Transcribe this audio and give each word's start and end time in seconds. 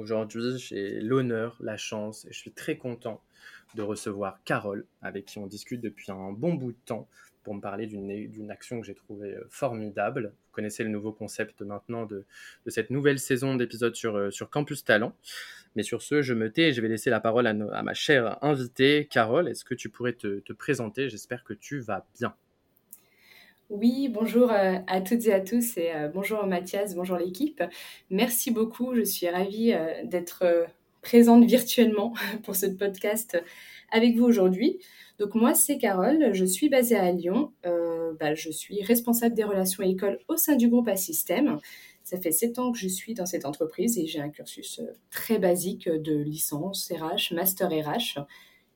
Aujourd'hui, 0.00 0.56
j'ai 0.56 0.98
l'honneur, 0.98 1.58
la 1.60 1.76
chance 1.76 2.24
et 2.24 2.32
je 2.32 2.38
suis 2.38 2.52
très 2.52 2.78
content 2.78 3.22
de 3.74 3.82
recevoir 3.82 4.42
Carole, 4.44 4.86
avec 5.02 5.26
qui 5.26 5.38
on 5.38 5.46
discute 5.46 5.82
depuis 5.82 6.10
un 6.10 6.32
bon 6.32 6.54
bout 6.54 6.72
de 6.72 6.78
temps 6.86 7.06
pour 7.42 7.54
me 7.54 7.60
parler 7.60 7.86
d'une 7.86 8.50
action 8.50 8.80
que 8.80 8.86
j'ai 8.86 8.94
trouvée 8.94 9.34
euh, 9.34 9.46
formidable. 9.50 10.32
Vous 10.46 10.52
connaissez 10.52 10.84
le 10.84 10.88
nouveau 10.88 11.12
concept 11.12 11.60
maintenant 11.60 12.06
de, 12.06 12.24
cette 12.66 12.88
nouvelle 12.88 13.18
saison 13.18 13.56
d'épisodes 13.56 13.94
sur, 13.94 14.16
euh, 14.16 14.30
sur 14.30 14.48
Campus 14.48 14.84
Talent. 14.84 15.14
Mais 15.76 15.82
sur 15.82 16.00
ce, 16.00 16.22
je 16.22 16.32
me 16.32 16.50
tais 16.50 16.70
et 16.70 16.72
je 16.72 16.80
vais 16.80 16.88
laisser 16.88 17.10
la 17.10 17.20
parole 17.20 17.46
à, 17.46 17.52
ma 17.52 17.94
chère 17.94 18.42
invitée. 18.42 19.06
Carole, 19.10 19.48
est-ce 19.48 19.66
que 19.66 19.74
tu 19.74 19.90
pourrais 19.90 20.14
te 20.14 20.52
présenter? 20.54 21.10
J'espère 21.10 21.44
que 21.44 21.52
tu 21.52 21.78
vas 21.78 22.06
bien. 22.18 22.34
Oui, 23.70 24.08
bonjour 24.08 24.50
euh, 24.50 24.78
à 24.88 25.00
toutes 25.00 25.26
et 25.26 25.32
à 25.32 25.38
tous 25.38 25.76
et 25.76 25.92
euh, 25.94 26.08
bonjour 26.08 26.44
Mathias, 26.44 26.96
bonjour 26.96 27.16
l'équipe. 27.16 27.62
Merci 28.10 28.50
beaucoup, 28.50 28.96
je 28.96 29.02
suis 29.02 29.28
ravie 29.28 29.72
euh, 29.72 30.04
d'être 30.04 30.66
présente 31.02 31.44
virtuellement 31.44 32.12
pour 32.42 32.56
ce 32.56 32.66
podcast 32.66 33.40
avec 33.92 34.16
vous 34.16 34.24
aujourd'hui. 34.24 34.80
Donc 35.20 35.36
moi, 35.36 35.54
c'est 35.54 35.78
Carole, 35.78 36.32
je 36.32 36.44
suis 36.44 36.68
basée 36.68 36.96
à 36.96 37.12
Lyon, 37.12 37.52
bah, 38.18 38.34
je 38.34 38.50
suis 38.50 38.82
responsable 38.82 39.36
des 39.36 39.44
relations 39.44 39.84
écoles 39.84 40.18
au 40.26 40.36
sein 40.36 40.56
du 40.56 40.68
groupe 40.68 40.88
Assystem. 40.88 41.58
Ça 42.02 42.18
fait 42.18 42.32
sept 42.32 42.58
ans 42.58 42.72
que 42.72 42.78
je 42.78 42.88
suis 42.88 43.14
dans 43.14 43.26
cette 43.26 43.44
entreprise 43.44 43.98
et 43.98 44.06
j'ai 44.08 44.20
un 44.20 44.30
cursus 44.30 44.80
très 45.10 45.38
basique 45.38 45.88
de 45.88 46.16
licence 46.16 46.90
RH, 46.92 47.34
master 47.34 47.68
RH. 47.68 48.18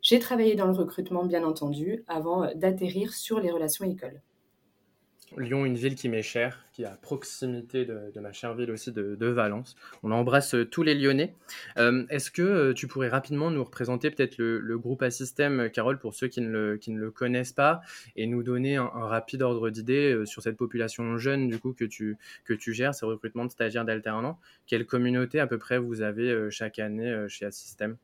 J'ai 0.03 0.21
travaillé 0.21 0.55
dans 0.55 0.67
le 0.67 0.75
recrutement, 0.75 1.25
bien 1.25 1.43
entendu, 1.43 2.05
avant 2.07 2.49
d'atterrir 2.55 3.13
sur 3.13 3.41
les 3.41 3.51
relations 3.51 3.85
écoles. 3.85 4.21
Lyon, 5.39 5.65
une 5.65 5.77
ville 5.77 5.95
qui 5.95 6.09
m'est 6.09 6.23
chère, 6.23 6.65
qui 6.73 6.83
est 6.83 6.87
à 6.87 6.97
proximité 6.97 7.85
de, 7.85 8.11
ma 8.21 8.33
chère 8.33 8.55
ville 8.55 8.71
aussi 8.71 8.93
de, 8.93 9.27
Valence. 9.27 9.75
On 10.03 10.11
embrasse 10.11 10.55
euh, 10.55 10.65
tous 10.65 10.83
les 10.83 10.95
Lyonnais. 10.95 11.35
Euh, 11.79 12.05
est-ce 12.11 12.31
que 12.31 12.43
euh, 12.43 12.73
tu 12.75 12.87
pourrais 12.87 13.09
rapidement 13.09 13.51
nous 13.51 13.65
représenter 13.65 14.11
peut-être 14.11 14.39
le, 14.39 14.79
groupe 14.79 15.03
Assystem, 15.03 15.71
Carole, 15.71 15.99
pour 15.99 16.15
ceux 16.15 16.29
qui 16.29 16.41
ne 16.41 16.79
le, 16.87 17.11
connaissent 17.11 17.53
pas, 17.53 17.81
et 18.17 18.27
nous 18.27 18.43
donner 18.43 18.77
un, 18.77 18.89
rapide 18.89 19.43
ordre 19.43 19.71
d'idée 19.71 20.25
sur 20.25 20.43
cette 20.43 20.57
population 20.57 21.17
jeune 21.17 21.49
du 21.49 21.59
coup 21.59 21.73
que 21.73 21.85
tu, 21.85 22.17
que 22.45 22.55
tu 22.55 22.73
gères, 22.73 22.95
ces 22.95 23.07
recrutements 23.07 23.45
de 23.45 23.51
stagiaires 23.51 23.85
d'alternants 23.85 24.39
Quelle 24.67 24.87
communauté 24.87 25.41
à 25.41 25.47
peu 25.47 25.59
près 25.59 25.79
vous 25.79 26.03
avez 26.03 26.51
chaque 26.51 26.79
année 26.79 27.27
chez 27.29 27.47
Assystem 27.47 27.97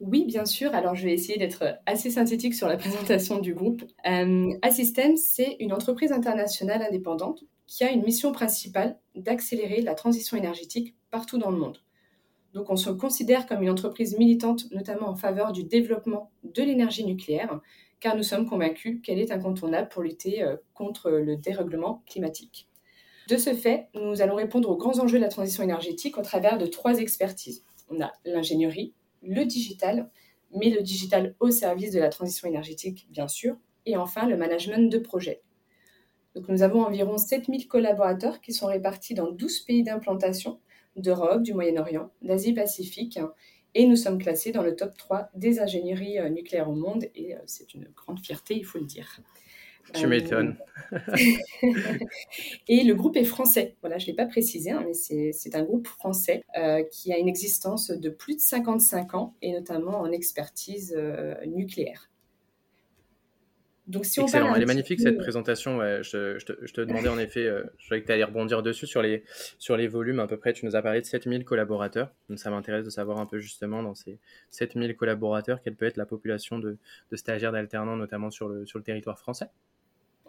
oui, 0.00 0.24
bien 0.24 0.44
sûr. 0.44 0.74
Alors, 0.74 0.94
je 0.94 1.04
vais 1.04 1.12
essayer 1.12 1.38
d'être 1.38 1.78
assez 1.86 2.10
synthétique 2.10 2.54
sur 2.54 2.68
la 2.68 2.76
présentation 2.76 3.38
du 3.38 3.54
groupe. 3.54 3.82
Euh, 4.06 4.52
Assystem, 4.62 5.16
c'est 5.16 5.56
une 5.60 5.72
entreprise 5.72 6.12
internationale 6.12 6.82
indépendante 6.82 7.44
qui 7.66 7.84
a 7.84 7.90
une 7.90 8.04
mission 8.04 8.32
principale 8.32 8.98
d'accélérer 9.14 9.80
la 9.80 9.94
transition 9.94 10.36
énergétique 10.36 10.94
partout 11.10 11.38
dans 11.38 11.50
le 11.50 11.56
monde. 11.56 11.78
Donc, 12.52 12.70
on 12.70 12.76
se 12.76 12.90
considère 12.90 13.46
comme 13.46 13.62
une 13.62 13.70
entreprise 13.70 14.16
militante, 14.18 14.70
notamment 14.70 15.08
en 15.08 15.16
faveur 15.16 15.52
du 15.52 15.64
développement 15.64 16.30
de 16.44 16.62
l'énergie 16.62 17.04
nucléaire, 17.04 17.60
car 18.00 18.16
nous 18.16 18.22
sommes 18.22 18.48
convaincus 18.48 19.00
qu'elle 19.02 19.18
est 19.18 19.32
incontournable 19.32 19.88
pour 19.88 20.02
lutter 20.02 20.42
euh, 20.42 20.56
contre 20.74 21.10
le 21.10 21.36
dérèglement 21.36 22.02
climatique. 22.06 22.68
De 23.28 23.36
ce 23.36 23.54
fait, 23.54 23.88
nous 23.94 24.22
allons 24.22 24.36
répondre 24.36 24.70
aux 24.70 24.76
grands 24.76 25.00
enjeux 25.00 25.18
de 25.18 25.24
la 25.24 25.28
transition 25.28 25.64
énergétique 25.64 26.16
au 26.16 26.22
travers 26.22 26.58
de 26.58 26.66
trois 26.66 26.98
expertises. 26.98 27.64
On 27.88 28.00
a 28.00 28.12
l'ingénierie, 28.24 28.94
le 29.26 29.44
digital, 29.44 30.10
mais 30.54 30.70
le 30.70 30.82
digital 30.82 31.34
au 31.40 31.50
service 31.50 31.92
de 31.92 32.00
la 32.00 32.08
transition 32.08 32.48
énergétique, 32.48 33.06
bien 33.10 33.28
sûr, 33.28 33.56
et 33.84 33.96
enfin 33.96 34.26
le 34.28 34.36
management 34.36 34.90
de 34.90 34.98
projet. 34.98 35.42
Donc, 36.34 36.48
nous 36.48 36.62
avons 36.62 36.82
environ 36.82 37.16
7000 37.16 37.66
collaborateurs 37.66 38.40
qui 38.40 38.52
sont 38.52 38.66
répartis 38.66 39.14
dans 39.14 39.30
12 39.30 39.60
pays 39.60 39.82
d'implantation 39.82 40.60
d'Europe, 40.96 41.42
du 41.42 41.54
Moyen-Orient, 41.54 42.10
d'Asie-Pacifique, 42.22 43.18
et 43.74 43.86
nous 43.86 43.96
sommes 43.96 44.18
classés 44.18 44.52
dans 44.52 44.62
le 44.62 44.74
top 44.76 44.96
3 44.96 45.30
des 45.34 45.60
ingénieries 45.60 46.18
euh, 46.18 46.28
nucléaires 46.28 46.70
au 46.70 46.74
monde, 46.74 47.06
et 47.14 47.34
euh, 47.34 47.38
c'est 47.46 47.74
une 47.74 47.88
grande 47.94 48.20
fierté, 48.20 48.54
il 48.56 48.64
faut 48.64 48.78
le 48.78 48.84
dire. 48.84 49.20
Tu 49.94 50.04
euh, 50.04 50.08
m'étonnes. 50.08 50.56
et 52.68 52.84
le 52.84 52.94
groupe 52.94 53.16
est 53.16 53.24
français. 53.24 53.76
Voilà, 53.80 53.98
je 53.98 54.04
ne 54.04 54.08
l'ai 54.08 54.16
pas 54.16 54.26
précisé, 54.26 54.70
hein, 54.70 54.84
mais 54.84 54.94
c'est 55.32 55.54
un 55.54 55.62
groupe 55.62 55.86
français 55.86 56.42
euh, 56.58 56.82
qui 56.90 57.12
a 57.12 57.18
une 57.18 57.28
existence 57.28 57.90
de 57.90 58.08
plus 58.08 58.36
de 58.36 58.40
55 58.40 59.14
ans 59.14 59.34
et 59.42 59.52
notamment 59.52 60.00
en 60.00 60.10
expertise 60.10 60.94
euh, 60.96 61.34
nucléaire. 61.46 62.10
Donc, 63.86 64.04
si 64.04 64.20
Excellent, 64.20 64.52
elle 64.52 64.62
est 64.64 64.66
magnifique 64.66 64.98
cette 64.98 65.16
présentation. 65.16 65.78
Je, 65.78 66.44
te, 66.44 66.80
demandais 66.80 67.08
en 67.08 67.20
effet, 67.20 67.48
je 67.78 67.86
voulais 67.86 68.00
que 68.00 68.06
tu 68.06 68.12
allais 68.12 68.24
rebondir 68.24 68.64
dessus 68.64 68.88
sur 68.88 69.00
les, 69.00 69.22
sur 69.60 69.76
les 69.76 69.86
volumes 69.86 70.18
à 70.18 70.26
peu 70.26 70.36
près. 70.36 70.52
Tu 70.52 70.66
nous 70.66 70.74
as 70.74 70.82
parlé 70.82 71.00
de 71.00 71.06
7000 71.06 71.44
collaborateurs. 71.44 72.12
Donc 72.28 72.40
ça 72.40 72.50
m'intéresse 72.50 72.84
de 72.84 72.90
savoir 72.90 73.18
un 73.18 73.26
peu 73.26 73.38
justement 73.38 73.84
dans 73.84 73.94
ces 73.94 74.18
7000 74.50 74.96
collaborateurs, 74.96 75.62
quelle 75.62 75.76
peut 75.76 75.86
être 75.86 75.98
la 75.98 76.06
population 76.06 76.58
de, 76.58 76.78
de 77.12 77.16
stagiaires, 77.16 77.52
d'alternants, 77.52 77.94
notamment 77.94 78.32
sur 78.32 78.48
le, 78.48 78.66
sur 78.66 78.80
le 78.80 78.84
territoire 78.84 79.20
français. 79.20 79.46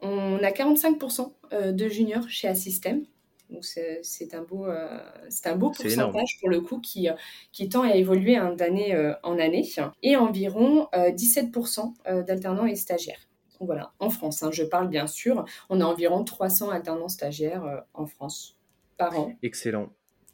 On 0.01 0.37
a 0.43 0.51
45% 0.51 1.31
euh, 1.53 1.71
de 1.71 1.87
juniors 1.87 2.29
chez 2.29 2.47
Assystem. 2.47 3.03
Donc 3.49 3.63
c'est 3.63 4.33
un 4.33 4.41
beau, 4.41 4.65
euh, 4.65 4.99
un 5.45 5.55
beau 5.55 5.71
pourcentage 5.71 6.37
pour 6.41 6.49
le 6.49 6.59
coup 6.59 6.79
qui, 6.81 7.07
qui 7.53 7.69
tend 7.69 7.83
à 7.83 7.95
évoluer 7.95 8.35
hein, 8.35 8.53
d'année 8.53 8.93
euh, 8.93 9.13
en 9.23 9.39
année. 9.39 9.65
Et 10.03 10.17
environ 10.17 10.89
17% 10.93 12.25
d'alternants 12.25 12.65
et 12.65 12.75
stagiaires. 12.75 13.29
Donc 13.59 13.67
voilà, 13.67 13.93
en 13.99 14.09
France, 14.09 14.43
hein, 14.43 14.49
je 14.51 14.63
parle 14.63 14.89
bien 14.89 15.07
sûr. 15.07 15.45
On 15.69 15.79
a 15.79 15.85
environ 15.85 16.25
300 16.25 16.71
alternants 16.71 17.07
stagiaires 17.07 17.85
en 17.93 18.05
France 18.05 18.57
par 18.97 19.17
an. 19.17 19.31
Excellent. 19.41 19.89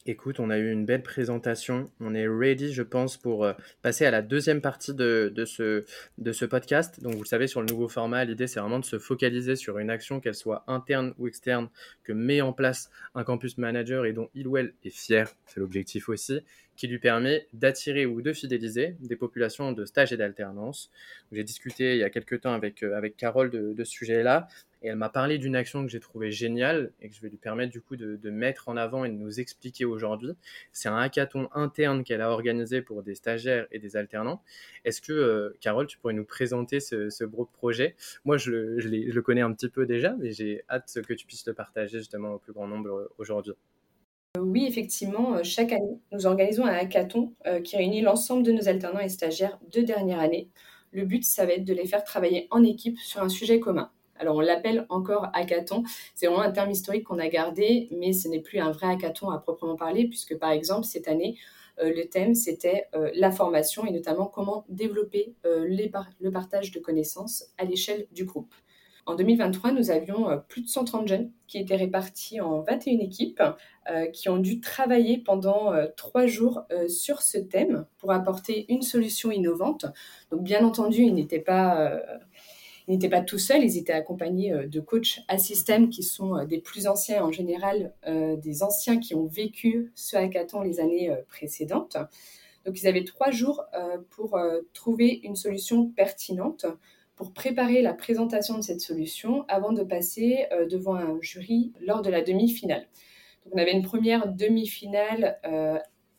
Écoute, 0.05 0.41
on 0.41 0.49
a 0.49 0.57
eu 0.57 0.69
une 0.69 0.85
belle 0.85 1.01
présentation. 1.01 1.89
On 2.01 2.13
est 2.13 2.27
ready, 2.27 2.73
je 2.73 2.83
pense, 2.83 3.15
pour 3.15 3.45
euh, 3.45 3.53
passer 3.81 4.05
à 4.05 4.11
la 4.11 4.21
deuxième 4.21 4.59
partie 4.59 4.93
de, 4.93 5.31
ce, 5.45 5.85
de 6.17 6.31
ce 6.33 6.43
podcast. 6.43 7.01
Donc, 7.01 7.13
vous 7.13 7.21
le 7.21 7.27
savez, 7.27 7.47
sur 7.47 7.61
le 7.61 7.67
nouveau 7.67 7.87
format, 7.87 8.25
l'idée, 8.25 8.47
c'est 8.47 8.59
vraiment 8.59 8.79
de 8.79 8.85
se 8.85 8.99
focaliser 8.99 9.55
sur 9.55 9.79
une 9.79 9.89
action, 9.89 10.19
qu'elle 10.19 10.35
soit 10.35 10.65
interne 10.67 11.13
ou 11.19 11.27
externe, 11.29 11.69
que 12.03 12.11
met 12.11 12.41
en 12.41 12.51
place 12.51 12.89
un 13.15 13.23
campus 13.23 13.57
manager 13.57 14.05
et 14.05 14.11
dont 14.11 14.29
il 14.35 14.45
ou 14.45 14.57
elle 14.57 14.73
est 14.83 14.89
fier. 14.89 15.29
C'est 15.45 15.61
l'objectif 15.61 16.09
aussi 16.09 16.41
qui 16.75 16.87
lui 16.87 16.99
permet 16.99 17.47
d'attirer 17.53 18.05
ou 18.05 18.21
de 18.21 18.33
fidéliser 18.33 18.97
des 18.99 19.15
populations 19.15 19.71
de 19.71 19.85
stage 19.85 20.11
et 20.11 20.17
d'alternance. 20.17 20.91
J'ai 21.31 21.43
discuté 21.43 21.93
il 21.93 21.99
y 21.99 22.03
a 22.03 22.09
quelques 22.09 22.41
temps 22.41 22.53
avec, 22.53 22.83
euh, 22.83 22.97
avec 22.97 23.15
Carole 23.15 23.51
de, 23.51 23.73
de 23.73 23.83
ce 23.83 23.91
sujet-là 23.91 24.47
et 24.83 24.87
elle 24.89 24.97
m'a 24.97 25.09
parlé 25.09 25.37
d'une 25.37 25.55
action 25.55 25.83
que 25.83 25.91
j'ai 25.91 25.99
trouvée 25.99 26.31
géniale 26.31 26.91
et 27.01 27.09
que 27.09 27.15
je 27.15 27.21
vais 27.21 27.29
lui 27.29 27.37
permettre 27.37 27.71
du 27.71 27.81
coup 27.81 27.95
de, 27.95 28.29
mettre 28.29 28.69
en 28.69 28.77
avant 28.77 29.05
et 29.05 29.09
de 29.09 29.15
nous 29.15 29.39
expliquer 29.39 29.85
aujourd'hui. 29.85 30.33
C'est 30.71 30.89
un 30.89 30.97
hackathon 30.97 31.49
interne 31.53 32.03
qu'elle 32.03 32.21
a 32.21 32.29
organisé 32.29 32.81
pour 32.81 33.03
des 33.03 33.15
stagiaires 33.15 33.67
et 33.71 33.79
des 33.79 33.95
alternants. 33.95 34.41
Est-ce 34.85 35.01
que, 35.01 35.13
euh, 35.13 35.57
Carole, 35.61 35.87
tu 35.87 35.97
pourrais 35.97 36.13
nous 36.13 36.25
présenter 36.25 36.79
ce, 36.79 37.09
ce 37.09 37.23
beau 37.23 37.45
projet? 37.45 37.95
Moi, 38.25 38.37
je, 38.37 38.79
je, 38.79 38.89
le 38.89 39.21
connais 39.21 39.41
un 39.41 39.53
petit 39.53 39.69
peu 39.69 39.85
déjà, 39.85 40.15
mais 40.19 40.31
j'ai 40.31 40.63
hâte 40.69 40.91
que 41.01 41.13
tu 41.13 41.25
puisses 41.25 41.45
le 41.47 41.53
partager 41.53 41.99
justement 41.99 42.33
au 42.33 42.39
plus 42.39 42.53
grand 42.53 42.67
nombre 42.67 42.89
euh, 42.89 43.13
aujourd'hui. 43.17 43.53
Oui, 44.39 44.65
effectivement, 44.67 45.35
euh, 45.35 45.43
chaque 45.43 45.71
année, 45.71 45.99
nous 46.11 46.25
organisons 46.25 46.65
un 46.65 46.73
hackathon 46.73 47.33
euh, 47.45 47.61
qui 47.61 47.77
réunit 47.77 48.01
l'ensemble 48.01 48.41
de 48.41 48.51
nos 48.51 48.67
alternants 48.67 48.99
et 48.99 49.09
stagiaires 49.09 49.59
de 49.71 49.81
dernière 49.81 50.19
année. 50.19 50.49
Le 50.91 51.05
but, 51.05 51.23
ça 51.23 51.45
va 51.45 51.53
être 51.53 51.65
de 51.65 51.73
les 51.73 51.85
faire 51.85 52.03
travailler 52.03 52.47
en 52.49 52.63
équipe 52.63 52.97
sur 52.97 53.21
un 53.21 53.29
sujet 53.29 53.59
commun. 53.59 53.91
Alors, 54.17 54.35
on 54.35 54.41
l'appelle 54.41 54.85
encore 54.89 55.29
hackathon. 55.33 55.83
C'est 56.15 56.27
vraiment 56.27 56.41
un 56.41 56.51
terme 56.51 56.71
historique 56.71 57.03
qu'on 57.03 57.19
a 57.19 57.27
gardé, 57.27 57.87
mais 57.91 58.13
ce 58.13 58.27
n'est 58.27 58.41
plus 58.41 58.59
un 58.59 58.71
vrai 58.71 58.87
hackathon 58.87 59.29
à 59.29 59.39
proprement 59.39 59.75
parler, 59.75 60.07
puisque 60.07 60.37
par 60.37 60.51
exemple, 60.51 60.85
cette 60.85 61.07
année, 61.07 61.37
euh, 61.79 61.91
le 61.93 62.07
thème, 62.07 62.35
c'était 62.35 62.87
la 63.15 63.31
formation 63.31 63.85
et 63.85 63.91
notamment 63.91 64.27
comment 64.27 64.65
développer 64.69 65.33
le 65.43 66.29
partage 66.29 66.71
de 66.71 66.79
connaissances 66.79 67.45
à 67.57 67.65
l'échelle 67.65 68.07
du 68.11 68.25
groupe. 68.25 68.53
En 69.05 69.15
2023, 69.15 69.73
nous 69.73 69.91
avions 69.91 70.29
euh, 70.29 70.37
plus 70.37 70.61
de 70.61 70.69
130 70.69 71.07
jeunes 71.07 71.31
qui 71.47 71.57
étaient 71.57 71.75
répartis 71.75 72.39
en 72.39 72.61
21 72.61 72.99
équipes 72.99 73.43
euh, 73.89 74.05
qui 74.07 74.29
ont 74.29 74.37
dû 74.37 74.61
travailler 74.61 75.17
pendant 75.17 75.73
euh, 75.73 75.87
trois 75.97 76.25
jours 76.25 76.63
sur 76.87 77.21
ce 77.21 77.37
thème 77.37 77.85
pour 77.97 78.11
apporter 78.11 78.65
une 78.71 78.81
solution 78.81 79.29
innovante. 79.29 79.85
Donc 80.31 80.43
bien 80.43 80.65
entendu, 80.65 81.01
ils 81.01 81.13
n'étaient 81.13 81.39
pas 81.39 81.99
Ils 82.87 82.93
n'étaient 82.93 83.09
pas 83.09 83.21
tout 83.21 83.37
seuls, 83.37 83.63
ils 83.63 83.77
étaient 83.77 83.93
accompagnés 83.93 84.53
de 84.67 84.79
coachs 84.79 85.21
à 85.27 85.37
système 85.37 85.89
qui 85.89 86.03
sont 86.03 86.43
des 86.45 86.59
plus 86.59 86.87
anciens, 86.87 87.23
en 87.23 87.31
général 87.31 87.93
des 88.05 88.61
anciens 88.61 88.99
qui 88.99 89.15
ont 89.15 89.25
vécu 89.25 89.91
ce 89.95 90.17
hackathon 90.17 90.61
les 90.61 90.79
années 90.79 91.15
précédentes. 91.29 91.97
Donc 92.65 92.81
ils 92.81 92.87
avaient 92.87 93.03
trois 93.03 93.31
jours 93.31 93.63
pour 94.09 94.37
trouver 94.73 95.21
une 95.23 95.35
solution 95.35 95.87
pertinente 95.89 96.65
pour 97.15 97.31
préparer 97.31 97.81
la 97.81 97.93
présentation 97.93 98.57
de 98.57 98.63
cette 98.63 98.81
solution 98.81 99.45
avant 99.47 99.71
de 99.71 99.83
passer 99.83 100.47
devant 100.69 100.95
un 100.95 101.17
jury 101.21 101.71
lors 101.79 102.01
de 102.01 102.09
la 102.09 102.21
demi-finale. 102.21 102.87
Donc 103.45 103.55
on 103.55 103.57
avait 103.59 103.73
une 103.73 103.83
première 103.83 104.27
demi-finale 104.27 105.39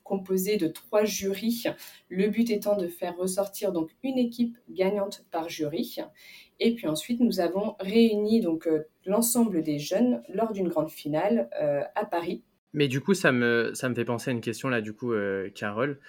composé 0.04 0.56
de 0.56 0.68
trois 0.68 1.04
jurys, 1.04 1.64
le 2.08 2.28
but 2.28 2.50
étant 2.50 2.76
de 2.76 2.86
faire 2.86 3.16
ressortir 3.16 3.72
donc 3.72 3.90
une 4.02 4.18
équipe 4.18 4.56
gagnante 4.68 5.24
par 5.30 5.48
jury. 5.48 5.96
Et 6.60 6.74
puis 6.74 6.86
ensuite, 6.86 7.20
nous 7.20 7.40
avons 7.40 7.74
réuni 7.80 8.40
donc 8.40 8.68
euh, 8.68 8.86
l'ensemble 9.04 9.62
des 9.62 9.78
jeunes 9.78 10.22
lors 10.28 10.52
d'une 10.52 10.68
grande 10.68 10.90
finale 10.90 11.48
euh, 11.60 11.82
à 11.94 12.04
Paris 12.04 12.44
mais 12.74 12.88
du 12.88 13.00
coup, 13.00 13.14
ça 13.14 13.30
me, 13.30 13.70
ça 13.72 13.88
me 13.88 13.94
fait 13.94 14.04
penser 14.04 14.30
à 14.30 14.32
une 14.32 14.40
question 14.40 14.68
là, 14.68 14.80
du 14.80 14.92
coup, 14.92 15.12
euh, 15.12 15.48
Carole. 15.54 16.00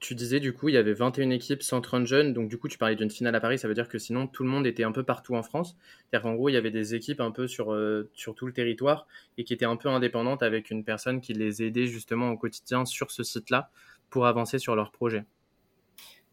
Tu 0.00 0.16
disais, 0.16 0.40
du 0.40 0.52
coup, 0.52 0.68
il 0.68 0.74
y 0.74 0.76
avait 0.76 0.92
21 0.92 1.30
équipes, 1.30 1.62
130 1.62 2.04
jeunes. 2.04 2.32
Donc, 2.32 2.48
du 2.48 2.58
coup, 2.58 2.66
tu 2.66 2.78
parlais 2.78 2.96
d'une 2.96 3.12
finale 3.12 3.36
à 3.36 3.40
Paris. 3.40 3.60
Ça 3.60 3.68
veut 3.68 3.74
dire 3.74 3.88
que 3.88 3.96
sinon, 3.96 4.26
tout 4.26 4.42
le 4.42 4.48
monde 4.48 4.66
était 4.66 4.82
un 4.82 4.90
peu 4.90 5.04
partout 5.04 5.36
en 5.36 5.44
France. 5.44 5.76
C'est-à-dire 6.10 6.28
qu'en 6.28 6.34
gros, 6.34 6.48
il 6.48 6.54
y 6.54 6.56
avait 6.56 6.72
des 6.72 6.96
équipes 6.96 7.20
un 7.20 7.30
peu 7.30 7.46
sur, 7.46 7.72
euh, 7.72 8.10
sur 8.12 8.34
tout 8.34 8.44
le 8.44 8.52
territoire 8.52 9.06
et 9.38 9.44
qui 9.44 9.54
étaient 9.54 9.66
un 9.66 9.76
peu 9.76 9.88
indépendantes 9.88 10.42
avec 10.42 10.72
une 10.72 10.82
personne 10.82 11.20
qui 11.20 11.32
les 11.32 11.62
aidait 11.62 11.86
justement 11.86 12.32
au 12.32 12.36
quotidien 12.36 12.84
sur 12.84 13.12
ce 13.12 13.22
site-là 13.22 13.70
pour 14.10 14.26
avancer 14.26 14.58
sur 14.58 14.74
leur 14.74 14.90
projet. 14.90 15.24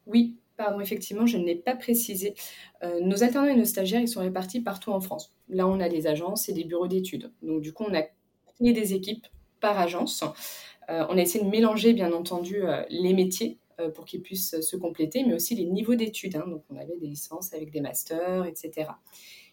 Oui, 0.07 0.37
pardon, 0.57 0.79
effectivement, 0.79 1.27
je 1.27 1.37
ne 1.37 1.45
l'ai 1.45 1.55
pas 1.55 1.75
précisé. 1.75 2.33
Euh, 2.81 2.99
nos 3.01 3.21
alternants 3.21 3.49
et 3.49 3.55
nos 3.55 3.65
stagiaires, 3.65 4.01
ils 4.01 4.07
sont 4.07 4.21
répartis 4.21 4.59
partout 4.59 4.89
en 4.89 5.01
France. 5.01 5.35
Là, 5.49 5.67
on 5.67 5.79
a 5.79 5.87
des 5.87 6.07
agences 6.07 6.49
et 6.49 6.53
des 6.53 6.63
bureaux 6.63 6.87
d'études. 6.87 7.31
Donc, 7.43 7.61
du 7.61 7.73
coup, 7.73 7.85
on 7.87 7.93
a 7.93 8.01
créé 8.01 8.73
des 8.73 8.95
équipes 8.95 9.27
par 9.59 9.79
agence. 9.79 10.23
Euh, 10.89 11.05
on 11.09 11.17
a 11.17 11.21
essayé 11.21 11.43
de 11.43 11.49
mélanger, 11.49 11.93
bien 11.93 12.13
entendu, 12.13 12.63
euh, 12.63 12.83
les 12.89 13.13
métiers 13.13 13.59
euh, 13.79 13.89
pour 13.89 14.05
qu'ils 14.05 14.21
puissent 14.21 14.59
se 14.61 14.75
compléter, 14.77 15.23
mais 15.25 15.33
aussi 15.33 15.55
les 15.55 15.65
niveaux 15.65 15.95
d'études. 15.95 16.35
Hein. 16.35 16.45
Donc, 16.47 16.63
on 16.69 16.77
avait 16.77 16.97
des 16.97 17.07
licences 17.07 17.53
avec 17.53 17.71
des 17.71 17.81
masters, 17.81 18.45
etc. 18.45 18.91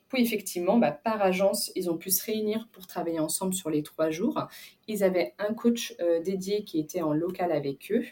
Puis, 0.08 0.22
effectivement, 0.22 0.78
bah, 0.78 0.92
par 0.92 1.20
agence, 1.22 1.72
ils 1.74 1.90
ont 1.90 1.96
pu 1.96 2.10
se 2.10 2.24
réunir 2.24 2.68
pour 2.70 2.86
travailler 2.86 3.18
ensemble 3.18 3.54
sur 3.54 3.68
les 3.68 3.82
trois 3.82 4.10
jours. 4.10 4.46
Ils 4.86 5.02
avaient 5.02 5.34
un 5.38 5.54
coach 5.54 5.96
dédié 6.24 6.62
qui 6.64 6.78
était 6.78 7.02
en 7.02 7.12
local 7.12 7.50
avec 7.50 7.90
eux. 7.90 8.04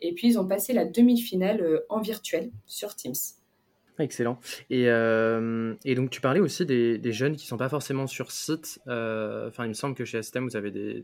Et 0.00 0.14
puis, 0.14 0.28
ils 0.28 0.38
ont 0.38 0.48
passé 0.48 0.72
la 0.72 0.84
demi-finale 0.84 1.84
en 1.90 2.00
virtuel 2.00 2.50
sur 2.66 2.96
Teams. 2.96 3.14
Excellent. 3.98 4.40
Et, 4.70 4.88
euh, 4.88 5.74
et, 5.84 5.94
donc, 5.94 6.10
tu 6.10 6.20
parlais 6.20 6.40
aussi 6.40 6.66
des, 6.66 6.98
des 6.98 7.12
jeunes 7.12 7.36
qui 7.36 7.44
ne 7.44 7.48
sont 7.48 7.56
pas 7.56 7.68
forcément 7.68 8.06
sur 8.06 8.32
site. 8.32 8.80
Euh, 8.88 9.48
enfin, 9.48 9.64
il 9.64 9.68
me 9.68 9.74
semble 9.74 9.94
que 9.94 10.04
chez 10.04 10.20
STM, 10.20 10.44
vous 10.44 10.56
avez 10.56 10.70
des, 10.72 11.00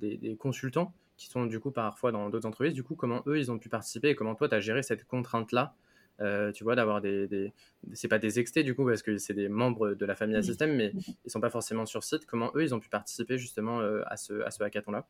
des, 0.00 0.16
des, 0.16 0.36
consultants 0.36 0.92
qui 1.16 1.28
sont 1.28 1.46
du 1.46 1.60
coup 1.60 1.70
parfois 1.70 2.10
dans 2.10 2.28
d'autres 2.30 2.48
entreprises. 2.48 2.74
Du 2.74 2.82
coup, 2.82 2.96
comment 2.96 3.22
eux, 3.26 3.38
ils 3.38 3.52
ont 3.52 3.58
pu 3.58 3.68
participer 3.68 4.08
et 4.10 4.14
comment 4.16 4.34
toi, 4.34 4.48
tu 4.48 4.54
as 4.56 4.60
géré 4.60 4.82
cette 4.82 5.04
contrainte-là? 5.04 5.74
Euh, 6.20 6.50
Tu 6.52 6.64
vois, 6.64 6.74
d'avoir 6.74 7.00
des. 7.00 7.28
des 7.28 7.52
c'est 7.92 8.08
pas 8.08 8.18
des 8.18 8.38
extés 8.38 8.62
du 8.62 8.74
coup, 8.74 8.84
parce 8.84 9.02
que 9.02 9.16
c'est 9.16 9.34
des 9.34 9.48
membres 9.48 9.94
de 9.94 10.06
la 10.06 10.14
famille 10.14 10.36
à 10.36 10.42
système, 10.42 10.74
mais 10.74 10.92
ils 10.94 11.14
ne 11.26 11.30
sont 11.30 11.40
pas 11.40 11.50
forcément 11.50 11.86
sur 11.86 12.02
site. 12.02 12.26
Comment 12.26 12.50
eux, 12.56 12.62
ils 12.62 12.74
ont 12.74 12.80
pu 12.80 12.88
participer 12.88 13.38
justement 13.38 13.80
à 14.06 14.16
ce, 14.16 14.42
à 14.42 14.50
ce 14.50 14.62
hackathon-là? 14.62 15.06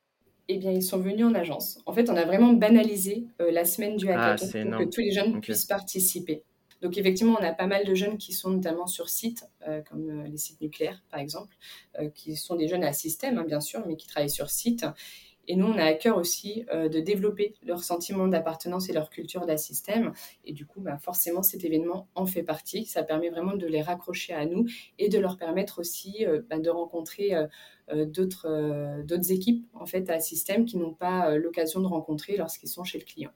Eh 0.49 0.59
bien, 0.59 0.73
ils 0.73 0.83
sont 0.83 0.99
venus 0.99 1.25
en 1.25 1.35
agence. 1.35 1.81
En 1.87 1.95
fait, 1.95 2.11
on 2.11 2.17
a 2.17 2.25
vraiment 2.27 2.53
banalisé 2.53 3.27
la 3.39 3.65
semaine 3.65 3.97
du 3.97 4.11
ah, 4.11 4.33
hackathon 4.33 4.71
pour 4.71 4.79
que 4.81 4.85
tous 4.85 5.01
les 5.01 5.13
jeunes 5.13 5.41
puissent 5.41 5.65
participer. 5.65 6.43
Donc 6.85 6.99
effectivement, 6.99 7.39
on 7.41 7.43
a 7.43 7.55
pas 7.55 7.67
mal 7.67 7.87
de 7.87 7.95
jeunes 7.95 8.19
qui 8.19 8.35
sont 8.35 8.51
notamment 8.51 8.87
sur 8.87 9.09
site, 9.09 9.49
euh, 9.67 9.81
comme 9.81 10.11
euh, 10.11 10.29
les 10.29 10.37
sites 10.37 10.61
nucléaires 10.61 11.03
par 11.11 11.19
exemple, 11.19 11.57
euh, 11.99 12.11
qui 12.11 12.37
sont 12.37 12.57
des 12.57 12.69
jeunes 12.69 12.85
à 12.85 12.93
système 12.93 13.39
hein, 13.39 13.45
bien 13.45 13.63
sûr, 13.63 13.83
mais 13.87 13.97
qui 13.97 14.07
travaillent 14.07 14.29
sur 14.29 14.51
site. 14.51 14.85
Et 15.49 15.57
nous, 15.57 15.65
on 15.65 15.79
a 15.79 15.85
à 15.85 15.95
cœur 15.95 16.17
aussi 16.17 16.65
de 16.73 17.01
développer 17.01 17.55
leur 17.63 17.85
sentiment 17.85 18.29
d'appartenance 18.29 18.89
et 18.89 18.95
leur 18.95 19.11
culture 19.11 19.45
d'assystème. 19.45 20.15
Et 20.47 20.55
du 20.55 20.65
coup, 20.65 20.81
bah, 20.81 20.97
forcément, 20.97 21.43
cet 21.43 21.67
événement 21.67 22.09
en 22.15 22.25
fait 22.25 22.43
partie. 22.43 22.87
Ça 22.87 23.03
permet 23.03 23.29
vraiment 23.29 23.55
de 23.55 23.67
les 23.67 23.83
raccrocher 23.83 24.33
à 24.33 24.47
nous 24.47 24.65
et 24.99 25.11
de 25.11 25.19
leur 25.19 25.37
permettre 25.37 25.81
aussi 25.81 26.25
bah, 26.49 26.59
de 26.59 26.71
rencontrer 26.71 27.35
d'autres 27.93 29.33
équipes 29.33 29.67
en 29.75 29.85
fait 29.85 30.09
à 30.09 30.19
système 30.19 30.65
qui 30.65 30.79
n'ont 30.79 30.95
pas 30.95 31.37
l'occasion 31.37 31.81
de 31.81 31.89
rencontrer 31.89 32.39
lorsqu'ils 32.39 32.71
sont 32.71 32.85
chez 32.85 32.99
le 32.99 33.05
client. 33.05 33.33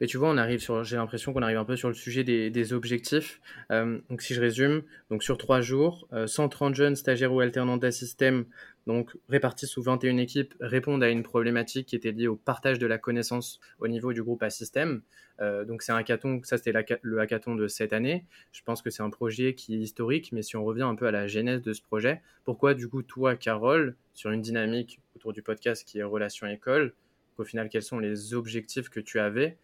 Mais 0.00 0.06
tu 0.06 0.18
vois, 0.18 0.30
on 0.30 0.36
arrive 0.36 0.60
sur, 0.60 0.84
j'ai 0.84 0.96
l'impression 0.96 1.32
qu'on 1.32 1.42
arrive 1.42 1.58
un 1.58 1.64
peu 1.64 1.76
sur 1.76 1.88
le 1.88 1.94
sujet 1.94 2.24
des, 2.24 2.72
objectifs. 2.72 3.40
Euh, 3.70 3.98
donc, 4.08 4.22
si 4.22 4.34
je 4.34 4.40
résume, 4.40 4.82
donc 5.10 5.22
sur 5.22 5.38
trois 5.38 5.60
jours, 5.60 6.08
130 6.26 6.72
euh, 6.72 6.74
jeunes 6.74 6.96
stagiaires 6.96 7.32
ou 7.32 7.40
alternants 7.40 7.76
d'assystème, 7.76 8.44
donc 8.86 9.16
répartis 9.28 9.66
sous 9.66 9.82
21 9.82 10.18
équipes, 10.18 10.54
répondent 10.60 11.02
à 11.02 11.08
une 11.08 11.22
problématique 11.22 11.88
qui 11.88 11.96
était 11.96 12.12
liée 12.12 12.28
au 12.28 12.36
partage 12.36 12.78
de 12.78 12.86
la 12.86 12.98
connaissance 12.98 13.60
au 13.80 13.88
niveau 13.88 14.12
du 14.12 14.22
groupe 14.22 14.42
Assystem. 14.42 15.02
Euh, 15.40 15.64
donc, 15.64 15.82
c'est 15.82 15.92
un 15.92 15.96
hackathon, 15.96 16.40
ça 16.44 16.58
c'était 16.58 16.72
le 17.02 17.18
hackathon 17.18 17.54
de 17.54 17.66
cette 17.66 17.92
année. 17.92 18.24
Je 18.52 18.62
pense 18.62 18.82
que 18.82 18.90
c'est 18.90 19.02
un 19.02 19.10
projet 19.10 19.54
qui 19.54 19.74
est 19.74 19.78
historique, 19.78 20.30
mais 20.32 20.42
si 20.42 20.56
on 20.56 20.64
revient 20.64 20.82
un 20.82 20.94
peu 20.94 21.06
à 21.06 21.10
la 21.10 21.26
genèse 21.26 21.62
de 21.62 21.72
ce 21.72 21.82
projet, 21.82 22.22
pourquoi 22.44 22.74
du 22.74 22.88
coup, 22.88 23.02
toi, 23.02 23.34
Carole, 23.36 23.96
sur 24.12 24.30
une 24.30 24.42
dynamique 24.42 25.00
autour 25.16 25.32
du 25.32 25.42
podcast 25.42 25.84
qui 25.84 25.98
est 25.98 26.02
relation 26.02 26.46
école, 26.46 26.92
au 27.38 27.44
final, 27.44 27.68
quels 27.68 27.82
sont 27.82 27.98
les 27.98 28.34
objectifs 28.34 28.88
que 28.88 29.00
tu 29.00 29.18
avais 29.18 29.58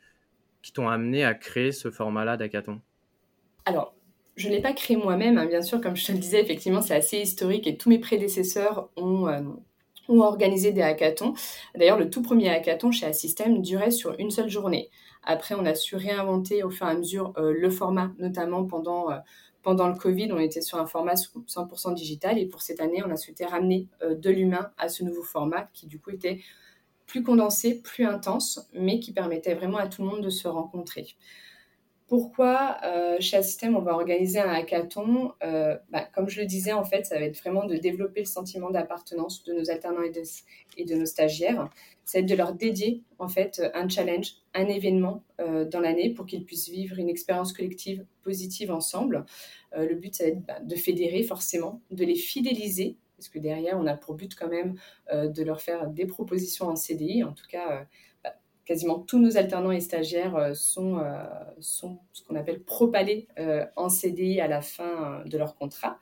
qui 0.63 0.73
t'ont 0.73 0.89
amené 0.89 1.25
à 1.25 1.35
créer 1.35 1.73
ce 1.73 1.91
format-là 1.91 2.37
d'hackathon? 2.37 2.81
Alors, 3.65 3.95
je 4.37 4.49
ne 4.49 4.55
l'ai 4.55 4.61
pas 4.61 4.73
créé 4.73 4.97
moi-même, 4.97 5.39
hein, 5.39 5.47
bien 5.47 5.63
sûr, 5.63 5.81
comme 5.81 5.97
je 5.97 6.07
te 6.07 6.13
le 6.13 6.19
disais, 6.19 6.41
effectivement, 6.41 6.81
c'est 6.81 6.95
assez 6.95 7.19
historique 7.19 7.67
et 7.67 7.77
tous 7.77 7.89
mes 7.89 7.99
prédécesseurs 7.99 8.89
ont, 8.97 9.29
euh, 9.29 9.41
ont 10.09 10.21
organisé 10.21 10.73
des 10.73 10.83
hackathons. 10.83 11.35
D'ailleurs, 11.77 11.99
le 11.99 12.11
tout 12.11 12.23
premier 12.23 12.49
hackathon 12.49 12.91
chez 12.91 13.07
Assystem 13.07 13.61
durait 13.61 13.91
sur 13.91 14.15
une 14.19 14.31
seule 14.31 14.49
journée. 14.49 14.91
Après, 15.23 15.55
on 15.55 15.67
a 15.67 15.75
su 15.75 15.97
réinventer 15.97 16.63
au 16.63 16.71
fur 16.71 16.87
et 16.87 16.91
à 16.91 16.95
mesure 16.95 17.35
euh, 17.37 17.53
le 17.53 17.71
format, 17.71 18.13
notamment 18.19 18.65
pendant, 18.65 19.11
euh, 19.11 19.19
pendant 19.63 19.89
le 19.89 19.95
Covid, 19.95 20.33
on 20.33 20.39
était 20.39 20.63
sur 20.63 20.79
un 20.79 20.87
format 20.87 21.15
100% 21.15 21.93
digital 21.95 22.39
et 22.39 22.47
pour 22.47 22.63
cette 22.63 22.81
année, 22.81 23.03
on 23.05 23.11
a 23.11 23.17
souhaité 23.17 23.45
ramener 23.45 23.89
de 24.03 24.31
l'humain 24.31 24.71
à 24.79 24.89
ce 24.89 25.05
nouveau 25.05 25.23
format 25.23 25.69
qui, 25.75 25.87
du 25.87 26.01
coup, 26.01 26.11
était 26.11 26.41
plus 27.11 27.25
condensé, 27.25 27.83
plus 27.83 28.07
intense, 28.07 28.69
mais 28.73 29.01
qui 29.01 29.12
permettait 29.12 29.55
vraiment 29.55 29.79
à 29.79 29.89
tout 29.89 30.03
le 30.03 30.09
monde 30.09 30.23
de 30.23 30.31
se 30.31 30.47
rencontrer. 30.47 31.09
Pourquoi 32.07 32.77
euh, 32.85 33.17
chez 33.19 33.37
Assystem 33.37 33.75
on 33.77 33.81
va 33.81 33.95
organiser 33.95 34.39
un 34.39 34.49
hackathon 34.49 35.33
euh, 35.43 35.76
bah, 35.90 36.09
Comme 36.14 36.29
je 36.29 36.40
le 36.40 36.47
disais, 36.47 36.73
en 36.73 36.85
fait, 36.85 37.07
ça 37.07 37.19
va 37.19 37.25
être 37.25 37.37
vraiment 37.37 37.67
de 37.67 37.76
développer 37.76 38.21
le 38.21 38.26
sentiment 38.26 38.71
d'appartenance 38.71 39.43
de 39.43 39.55
nos 39.55 39.71
alternants 39.71 40.02
et 40.76 40.85
de, 40.85 40.95
nos 40.95 41.07
stagiaires. 41.07 41.69
C'est 42.05 42.23
de 42.23 42.35
leur 42.37 42.55
dédier 42.55 43.02
en 43.19 43.29
fait 43.29 43.61
un 43.75 43.88
challenge, 43.88 44.35
un 44.55 44.67
événement 44.67 45.25
euh, 45.40 45.64
dans 45.64 45.81
l'année 45.81 46.11
pour 46.11 46.26
qu'ils 46.26 46.45
puissent 46.45 46.69
vivre 46.69 46.97
une 47.00 47.09
expérience 47.09 47.52
collective 47.52 48.05
positive 48.23 48.71
ensemble. 48.71 49.26
le 49.76 49.95
but, 49.95 50.14
ça 50.14 50.25
va 50.25 50.31
être 50.31 50.47
bah, 50.47 50.61
de 50.61 50.76
fédérer 50.76 51.25
forcément, 51.25 51.81
de 51.90 52.05
les 52.05 52.14
fidéliser 52.14 52.97
parce 53.21 53.29
que 53.29 53.39
derrière, 53.39 53.79
on 53.79 53.87
a 53.87 53.97
pour 53.97 54.15
but 54.15 54.35
quand 54.35 54.49
même 54.49 54.77
euh, 55.12 55.29
de 55.29 55.43
leur 55.43 55.61
faire 55.61 55.89
des 55.89 56.07
propositions 56.07 56.69
en 56.69 56.77
CDI. 56.77 57.23
En 57.23 57.33
tout 57.33 57.45
cas, 57.47 57.71
euh, 57.71 57.85
bah, 58.25 58.35
quasiment 58.65 58.99
tous 58.99 59.19
nos 59.19 59.37
alternants 59.37 59.73
et 59.73 59.81
stagiaires 59.81 60.37
euh, 60.37 60.55
sont, 60.55 61.03
sont 61.61 61.99
ce 62.12 62.25
qu'on 62.25 62.35
appelle 62.35 62.62
propalés 62.62 63.29
en 63.77 63.91
CDI 63.91 64.41
à 64.41 64.49
la 64.49 64.62
fin 64.62 65.23
de 65.27 65.37
leur 65.37 65.55
contrat. 65.55 65.99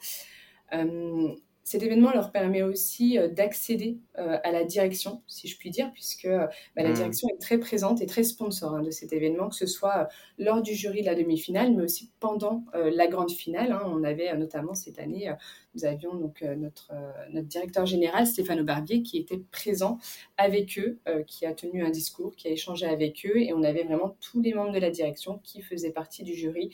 Cet 1.68 1.82
événement 1.82 2.12
leur 2.14 2.32
permet 2.32 2.62
aussi 2.62 3.18
euh, 3.18 3.28
d'accéder 3.28 3.98
euh, 4.18 4.38
à 4.42 4.52
la 4.52 4.64
direction, 4.64 5.20
si 5.26 5.48
je 5.48 5.58
puis 5.58 5.68
dire, 5.68 5.92
puisque 5.92 6.24
euh, 6.24 6.46
bah, 6.74 6.82
la 6.82 6.88
mmh. 6.88 6.94
direction 6.94 7.28
est 7.28 7.38
très 7.38 7.58
présente 7.58 8.00
et 8.00 8.06
très 8.06 8.24
sponsor 8.24 8.74
hein, 8.74 8.80
de 8.80 8.90
cet 8.90 9.12
événement, 9.12 9.50
que 9.50 9.54
ce 9.54 9.66
soit 9.66 10.08
lors 10.38 10.62
du 10.62 10.72
jury 10.72 11.02
de 11.02 11.06
la 11.06 11.14
demi-finale, 11.14 11.74
mais 11.76 11.82
aussi 11.82 12.10
pendant 12.20 12.64
la 12.72 13.06
grande 13.06 13.30
finale. 13.30 13.72
Hein. 13.72 13.82
On 13.84 14.02
avait 14.02 14.34
notamment 14.38 14.74
cette 14.74 14.98
année, 14.98 15.30
nous 15.74 15.84
avions 15.84 16.14
donc 16.14 16.42
notre, 16.42 16.92
notre 17.32 17.48
directeur 17.48 17.84
général, 17.84 18.26
Stéphane 18.26 18.62
Barbier, 18.62 19.02
qui 19.02 19.18
était 19.18 19.42
présent 19.50 19.98
avec 20.36 20.78
eux, 20.78 20.98
qui 21.26 21.44
a 21.44 21.52
tenu 21.52 21.84
un 21.84 21.90
discours, 21.90 22.34
qui 22.36 22.48
a 22.48 22.50
échangé 22.50 22.86
avec 22.86 23.26
eux, 23.26 23.38
et 23.38 23.52
on 23.52 23.62
avait 23.62 23.82
vraiment 23.82 24.16
tous 24.20 24.40
les 24.40 24.54
membres 24.54 24.72
de 24.72 24.78
la 24.78 24.90
direction 24.90 25.38
qui 25.42 25.60
faisaient 25.60 25.92
partie 25.92 26.22
du 26.22 26.34
jury 26.34 26.70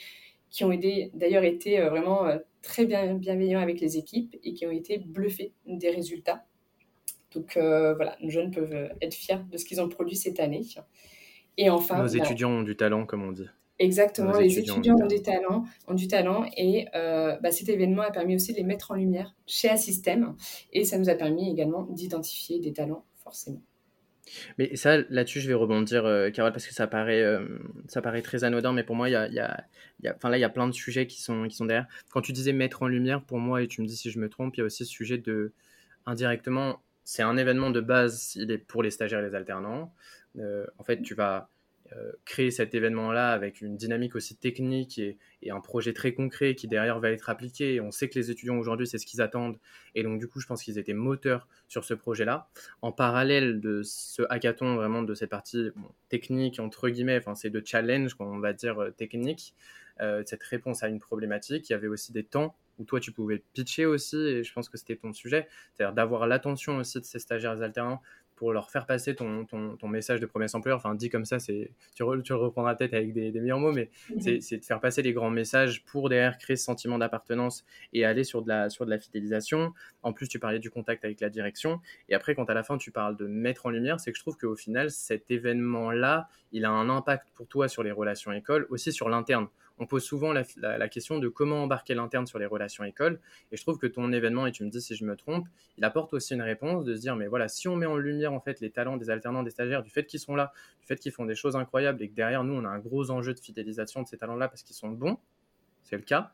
qui 0.55 0.63
ont 0.63 0.71
d'ailleurs 1.15 1.43
été 1.43 1.81
euh, 1.81 1.91
vraiment 1.91 2.27
euh, 2.27 2.39
très 2.63 2.87
bien, 2.87 3.15
bienveillants 3.15 3.59
avec 3.59 3.81
les 3.81 3.99
équipes 3.99 4.37
et 4.45 4.55
qui 4.55 4.65
ont 4.65 4.71
été 4.71 4.99
bluffés 4.99 5.53
des 5.67 5.91
résultats. 5.91 6.45
Donc 7.35 7.57
euh, 7.57 7.93
voilà, 7.97 8.17
nos 8.21 8.31
jeunes 8.31 8.53
peuvent 8.53 8.89
être 9.03 9.15
fiers 9.15 9.41
de 9.51 9.59
ce 9.59 9.65
qu'ils 9.65 9.81
ont 9.81 9.89
produit 9.89 10.15
cette 10.15 10.39
année. 10.39 10.63
Et 11.57 11.71
enfin, 11.71 12.01
nos 12.01 12.07
étudiants 12.07 12.51
ont 12.51 12.63
du 12.63 12.77
talent, 12.77 13.05
comme 13.05 13.25
on 13.25 13.33
dit. 13.33 13.49
Exactement, 13.81 14.39
les 14.39 14.57
étudiants, 14.57 14.95
ont, 14.95 15.07
du 15.09 15.21
talent, 15.21 15.65
ont 15.89 15.95
du 15.95 16.07
talent 16.07 16.47
et 16.57 16.87
bah, 16.93 17.51
cet 17.51 17.69
événement 17.69 18.03
a 18.03 18.13
permis 18.13 18.37
aussi 18.37 18.53
de 18.53 18.59
les 18.59 18.63
mettre 18.63 18.93
en 18.93 18.95
lumière 18.95 19.35
chez 19.49 19.69
Assystem 19.69 20.37
et 20.73 20.85
ça 20.85 20.97
nous 20.97 21.09
a 21.09 21.17
permis 21.17 21.51
également 21.51 21.83
d'identifier 21.91 22.61
des 22.61 22.73
talents 22.73 23.05
forcément. 23.17 23.61
Mais 24.59 24.75
ça, 24.77 24.99
là-dessus, 25.11 25.41
je 25.41 25.49
vais 25.49 25.55
rebondir, 25.55 26.05
euh, 26.07 26.31
Carole, 26.31 26.53
parce 26.53 26.67
que 26.67 26.75
ça 26.75 26.87
paraît, 26.87 27.23
euh, 27.23 27.45
ça 27.89 28.03
paraît 28.03 28.23
très 28.23 28.45
anodin, 28.45 28.73
mais 28.73 28.83
pour 28.83 28.97
moi, 28.97 29.09
il 29.09 29.13
y 29.13 29.17
a, 29.17 29.29
y 29.29 29.39
a, 29.39 29.65
y 30.03 30.09
a, 30.09 30.17
là, 30.23 30.39
il 30.39 30.41
y 30.41 30.45
a 30.45 30.49
plein 30.49 30.67
de 30.67 30.73
sujets 30.73 31.07
qui 31.07 31.21
sont, 31.21 31.47
qui 31.49 31.57
sont 31.57 31.67
derrière. 31.67 31.87
Quand 32.11 32.21
tu 32.21 32.33
disais 32.33 32.53
mettre 32.53 32.83
en 32.83 32.89
lumière, 32.89 33.23
pour 33.23 33.39
moi, 33.39 33.63
et 33.63 33.69
tu 33.69 33.83
me 33.83 33.87
dis 33.87 33.97
si 33.97 34.11
je 34.11 34.19
me 34.19 34.29
trompe, 34.29 34.57
il 34.57 34.61
y 34.61 34.63
a 34.63 34.67
aussi 34.67 34.85
ce 34.85 34.91
sujet 34.91 35.19
de, 35.19 35.53
indirectement, 36.07 36.83
c'est 37.05 37.23
un 37.23 37.37
événement 37.37 37.71
de 37.71 37.81
base, 37.81 38.35
il 38.37 38.51
est 38.51 38.59
pour 38.59 38.83
les 38.83 38.91
stagiaires 38.91 39.21
et 39.21 39.29
les 39.29 39.35
alternants. 39.35 39.93
Euh, 40.39 40.67
en 40.79 40.85
fait, 40.85 41.03
tu 41.03 41.15
vas 41.15 41.51
créer 42.25 42.51
cet 42.51 42.75
événement-là 42.75 43.31
avec 43.31 43.61
une 43.61 43.77
dynamique 43.77 44.17
aussi 44.17 44.37
technique 44.37 44.99
et, 44.99 45.19
un 45.51 45.61
projet 45.61 45.93
très 45.93 46.15
concret 46.15 46.55
qui 46.55 46.67
derrière 46.67 46.99
va 47.01 47.11
être 47.11 47.29
appliqué. 47.29 47.79
on 47.79 47.91
sait 47.91 48.09
que 48.09 48.19
les 48.19 48.31
étudiants 48.31 48.57
aujourd'hui, 48.57 48.87
c'est 48.87 48.97
ce 48.97 49.05
qu'ils 49.05 49.21
attendent. 49.21 49.59
Et 49.95 50.03
donc, 50.03 50.19
du 50.19 50.27
coup, 50.27 50.41
je 50.41 50.47
pense 50.47 50.63
qu'ils 50.63 50.79
étaient 50.79 50.95
moteurs 50.95 51.47
sur 51.69 51.85
ce 51.85 51.93
projet-là. 51.93 52.49
En 52.81 52.93
parallèle 52.93 53.61
de 53.61 53.83
ce 53.85 54.23
hackathon, 54.31 54.75
vraiment 54.75 55.03
de 55.03 55.15
cette 55.15 55.29
partie 55.29 55.71
technique, 56.09 56.61
entre 56.61 56.89
guillemets, 56.89 57.19
enfin, 57.19 57.35
c'est 57.35 57.51
de 57.51 57.63
challenge, 57.65 58.17
on 58.21 58.39
va 58.39 58.55
dire, 58.55 58.81
euh, 58.81 58.91
technique, 58.91 59.55
euh, 60.01 60.23
cette 60.27 60.43
réponse 60.43 60.83
à 60.83 60.89
une 60.89 60.99
problématique. 60.99 61.69
Il 61.69 61.73
y 61.73 61.77
avait 61.77 61.89
aussi 61.89 62.13
des 62.13 62.25
temps 62.25 62.57
où 62.79 62.85
toi, 62.85 63.01
tu 63.01 63.13
pouvais 63.13 63.43
pitcher 63.53 63.87
aussi, 63.87 64.17
et 64.17 64.43
je 64.43 64.53
pense 64.53 64.69
que 64.69 64.77
c'était 64.77 64.97
ton 64.97 65.13
sujet, 65.13 65.47
c'est-à-dire 65.73 65.95
d'avoir 65.95 66.27
l'attention 66.27 66.79
aussi 66.79 66.99
de 66.99 67.05
ces 67.05 67.21
stagiaires 67.21 67.63
alternants 67.63 68.03
pour 68.37 68.53
leur 68.53 68.71
faire 68.71 68.87
passer 68.87 69.15
ton, 69.15 69.45
ton, 69.45 69.77
ton, 69.77 69.89
message 69.89 70.21
de 70.21 70.27
premier 70.27 70.49
sampleur. 70.49 70.77
Enfin, 70.77 70.95
dit 70.95 71.09
comme 71.09 71.25
ça, 71.25 71.39
c'est 71.39 71.71
tu, 71.95 72.05
tu 72.23 72.33
le 72.33 72.39
reprendras 72.39 72.75
peut-être 72.75 72.95
avec 72.95 73.13
des, 73.13 73.31
des, 73.31 73.41
meilleurs 73.41 73.59
mots, 73.59 73.73
mais 73.73 73.91
c'est 74.41 74.59
de 74.59 74.65
faire 74.65 74.81
passer 74.81 75.03
les 75.03 75.13
grands 75.13 75.31
messages 75.31 75.85
pour 75.85 76.09
derrière 76.09 76.39
créer 76.39 76.57
ce 76.57 76.65
sentiment 76.65 76.99
d'appartenance 76.99 77.65
et 77.93 78.05
aller 78.05 78.25
sur 78.25 78.43
de, 78.43 78.49
la, 78.49 78.71
sur 78.71 78.87
de 78.87 78.91
la 78.91 78.99
fidélisation. 78.99 79.73
En 80.03 80.13
plus, 80.13 80.29
tu 80.29 80.39
parlais 80.39 80.59
du 80.59 80.71
contact 80.71 81.05
avec 81.05 81.21
la 81.21 81.31
direction. 81.31 81.81
Et 82.09 82.15
après, 82.15 82.35
quand 82.35 82.51
à 82.51 82.55
la 82.55 82.63
fin, 82.63 82.77
tu 82.79 82.91
parles 82.91 83.17
de 83.17 83.27
mettre 83.27 83.67
en 83.67 83.71
lumière, 83.71 84.01
c'est 84.01 84.11
que 84.13 84.19
je 84.19 84.23
trouve 84.23 84.37
qu'au 84.37 84.57
final, 84.57 84.91
cet 84.91 85.31
événement-là, 85.31 86.29
il 86.53 86.65
a 86.65 86.71
un 86.71 86.89
impact 86.89 87.29
pour 87.35 87.47
toi 87.47 87.69
sur 87.69 87.83
les 87.83 87.93
relations 87.93 88.33
écoles, 88.33 88.67
aussi 88.71 88.93
sur 88.93 89.09
l'interne 89.09 89.49
on 89.79 89.87
pose 89.87 90.05
souvent 90.05 90.33
la, 90.33 90.89
question 90.89 91.19
de 91.19 91.29
comment 91.29 91.65
embarquer 91.65 91.95
l'interne 91.95 92.27
sur 92.27 92.39
les 92.39 92.47
relations 92.47 92.85
écoles. 92.85 93.21
Et 93.51 93.57
je 93.57 93.63
trouve 93.63 93.79
que 93.79 93.87
ton 93.87 94.13
événement, 94.13 94.47
et 94.47 94.53
tu 94.53 94.65
me 94.65 94.71
dis 94.71 94.81
si 94.81 94.95
je 94.95 95.05
me 95.05 95.17
trompe, 95.17 95.49
il 95.79 95.85
apporte 95.85 96.15
aussi 96.15 96.35
une 96.35 96.43
réponse 96.43 96.85
de 96.85 96.95
se 96.95 97.01
dire, 97.01 97.17
mais 97.17 97.27
voilà, 97.27 97.49
si 97.49 97.67
on 97.67 97.77
met 97.77 97.87
en 97.87 97.97
lumière 97.97 98.33
en 98.33 98.41
fait 98.41 98.61
les 98.61 98.71
talents 98.71 98.97
des 98.97 99.11
alternants, 99.11 99.43
des 99.43 99.51
stagiaires, 99.51 99.83
du 99.83 99.91
fait 99.91 100.07
qu'ils 100.07 100.21
sont 100.21 100.37
là, 100.37 100.53
du 100.81 100.87
fait 100.87 100.97
qu'ils 100.97 101.13
font 101.13 101.25
des 101.25 101.35
choses 101.35 101.57
incroyables 101.57 102.03
et 102.03 102.09
que 102.09 102.15
derrière 102.15 102.45
nous, 102.45 102.55
on 102.55 102.65
a 102.65 102.69
un 102.69 102.79
gros 102.79 103.11
enjeu 103.11 103.35
de 103.35 103.41
fidélisation 103.41 104.03
de 104.03 104.07
ces 104.07 104.17
talents-là 104.17 104.49
parce 104.49 104.63
qu'ils 104.63 104.77
sont 104.77 104.91
bons, 104.91 105.19
c'est 105.83 105.97
le 105.97 106.03
cas. 106.03 106.33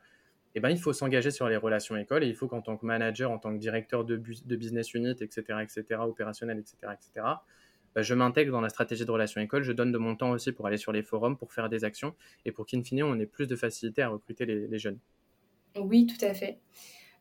Eh 0.54 0.60
ben, 0.60 0.68
il 0.68 0.80
faut 0.80 0.92
s'engager 0.92 1.30
sur 1.30 1.48
les 1.48 1.56
relations 1.56 1.96
écoles 1.96 2.24
et 2.24 2.26
il 2.26 2.34
faut 2.34 2.48
qu'en 2.48 2.60
tant 2.60 2.76
que 2.76 2.84
manager, 2.84 3.30
en 3.30 3.38
tant 3.38 3.52
que 3.52 3.58
directeur 3.58 4.04
de, 4.04 4.16
de 4.16 4.56
business 4.56 4.92
unit, 4.94 5.14
etc., 5.20 5.42
etc., 5.62 6.00
opérationnel, 6.00 6.58
etc., 6.58 6.92
etc., 6.92 7.26
bah, 7.94 8.02
je 8.02 8.14
m'intègre 8.14 8.52
dans 8.52 8.60
la 8.60 8.68
stratégie 8.68 9.04
de 9.04 9.10
relation 9.10 9.40
école, 9.40 9.62
je 9.62 9.72
donne 9.72 9.92
de 9.92 9.98
mon 9.98 10.14
temps 10.16 10.30
aussi 10.30 10.52
pour 10.52 10.66
aller 10.66 10.76
sur 10.76 10.92
les 10.92 11.02
forums, 11.02 11.36
pour 11.36 11.52
faire 11.52 11.68
des 11.68 11.84
actions 11.84 12.14
et 12.44 12.52
pour 12.52 12.66
qu'in 12.66 12.82
fine, 12.82 13.02
on 13.02 13.18
ait 13.18 13.26
plus 13.26 13.46
de 13.46 13.56
facilité 13.56 14.02
à 14.02 14.08
recruter 14.08 14.46
les, 14.46 14.78
jeunes. 14.78 14.98
Oui, 15.76 16.06
tout 16.06 16.24
à 16.24 16.34
fait. 16.34 16.58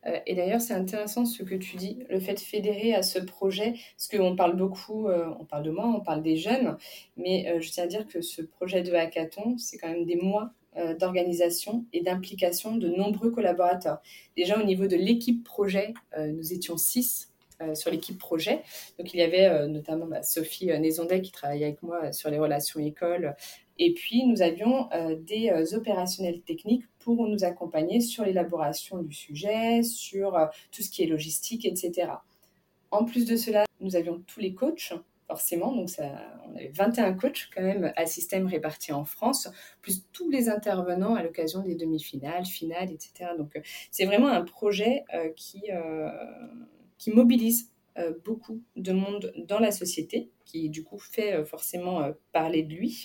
Euh, 0.06 0.18
et 0.26 0.34
d'ailleurs, 0.34 0.60
c'est 0.60 0.74
intéressant 0.74 1.26
ce 1.26 1.42
que 1.42 1.54
tu 1.54 1.76
dis, 1.76 1.98
le 2.08 2.20
fait 2.20 2.34
de 2.34 2.40
fédérer 2.40 2.94
à 2.94 3.02
ce 3.02 3.18
projet, 3.18 3.74
parce 3.96 4.08
qu'on 4.08 4.34
parle 4.34 4.56
beaucoup, 4.56 5.08
euh, 5.08 5.28
on 5.38 5.44
parle 5.44 5.64
de 5.64 5.70
moi, 5.70 5.86
on 5.86 6.00
parle 6.00 6.22
des 6.22 6.36
jeunes, 6.36 6.76
mais 7.16 7.48
euh, 7.48 7.60
je 7.60 7.70
tiens 7.70 7.84
à 7.84 7.86
dire 7.86 8.06
que 8.06 8.22
ce 8.22 8.40
projet 8.40 8.82
de 8.82 8.92
hackathon, 8.94 9.58
c'est 9.58 9.76
quand 9.76 9.88
même 9.88 10.04
des 10.04 10.16
mois 10.16 10.52
d'organisation 11.00 11.84
et 11.92 12.00
d'implication 12.00 12.76
de 12.76 12.88
nombreux 12.88 13.32
collaborateurs. 13.32 14.00
Déjà 14.36 14.56
au 14.56 14.62
niveau 14.62 14.86
de 14.86 14.94
l'équipe 14.94 15.42
projet, 15.42 15.94
nous 16.16 16.52
étions 16.52 16.76
six 16.76 17.29
euh, 17.62 17.74
sur 17.74 17.90
l'équipe 17.90 18.18
projet. 18.18 18.62
Donc, 18.98 19.12
il 19.12 19.18
y 19.18 19.22
avait 19.22 19.44
euh, 19.44 19.66
notamment 19.66 20.06
bah, 20.06 20.22
Sophie 20.22 20.70
euh, 20.70 20.78
Nézondet 20.78 21.20
qui 21.20 21.30
travaillait 21.30 21.66
avec 21.66 21.82
moi 21.82 22.10
sur 22.10 22.30
les 22.30 22.38
relations 22.38 22.80
écoles. 22.80 23.36
Et 23.78 23.92
puis, 23.92 24.24
nous 24.24 24.40
avions 24.42 24.90
des 25.20 25.74
opérationnels 25.74 26.42
techniques 26.42 26.84
pour 26.98 27.26
nous 27.26 27.44
accompagner 27.44 28.02
sur 28.02 28.26
l'élaboration 28.26 28.98
du 28.98 29.14
sujet, 29.14 29.82
sur 29.82 30.38
tout 30.70 30.82
ce 30.82 30.90
qui 30.90 31.02
est 31.02 31.06
logistique, 31.06 31.64
etc. 31.64 32.08
En 32.90 33.06
plus 33.06 33.24
de 33.24 33.36
cela, 33.36 33.64
nous 33.80 33.96
avions 33.96 34.22
tous 34.26 34.40
les 34.40 34.52
coachs 34.52 34.92
forcément. 35.26 35.74
Donc, 35.74 35.88
ça, 35.88 36.04
on 36.46 36.56
avait 36.56 36.70
21 36.74 37.14
coachs 37.14 37.48
quand 37.54 37.62
même 37.62 37.90
à 37.96 38.04
système 38.04 38.46
répartis 38.46 38.92
en 38.92 39.06
France, 39.06 39.48
plus 39.80 40.04
tous 40.12 40.28
les 40.28 40.50
intervenants 40.50 41.14
à 41.14 41.22
l'occasion 41.22 41.62
des 41.62 41.74
demi-finales, 41.74 42.44
finales, 42.44 42.90
etc. 42.92 43.30
Donc, 43.38 43.58
c'est 43.90 44.04
vraiment 44.04 44.28
un 44.28 44.42
projet 44.42 45.04
qui, 45.36 45.70
qui 47.00 47.10
mobilise 47.10 47.72
euh, 47.98 48.12
beaucoup 48.24 48.62
de 48.76 48.92
monde 48.92 49.32
dans 49.48 49.58
la 49.58 49.72
société, 49.72 50.30
qui 50.44 50.68
du 50.68 50.84
coup 50.84 51.00
fait 51.00 51.34
euh, 51.34 51.44
forcément 51.44 52.02
euh, 52.02 52.12
parler 52.32 52.62
de 52.62 52.72
lui 52.72 53.02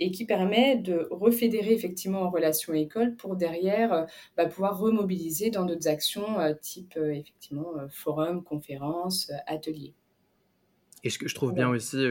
et 0.00 0.10
qui 0.10 0.26
permet 0.26 0.76
de 0.76 1.06
refédérer 1.10 1.72
effectivement 1.72 2.22
en 2.22 2.30
relation 2.30 2.74
école 2.74 3.16
pour 3.16 3.36
derrière 3.36 4.06
bah, 4.36 4.46
pouvoir 4.46 4.78
remobiliser 4.78 5.50
dans 5.50 5.64
d'autres 5.64 5.88
actions 5.88 6.36
type 6.60 6.96
effectivement 6.96 7.72
forum, 7.90 8.44
conférences, 8.44 9.32
ateliers. 9.48 9.94
Et 11.02 11.10
ce 11.10 11.18
que 11.18 11.28
je 11.28 11.34
trouve 11.34 11.52
bien 11.52 11.68
aussi, 11.68 12.06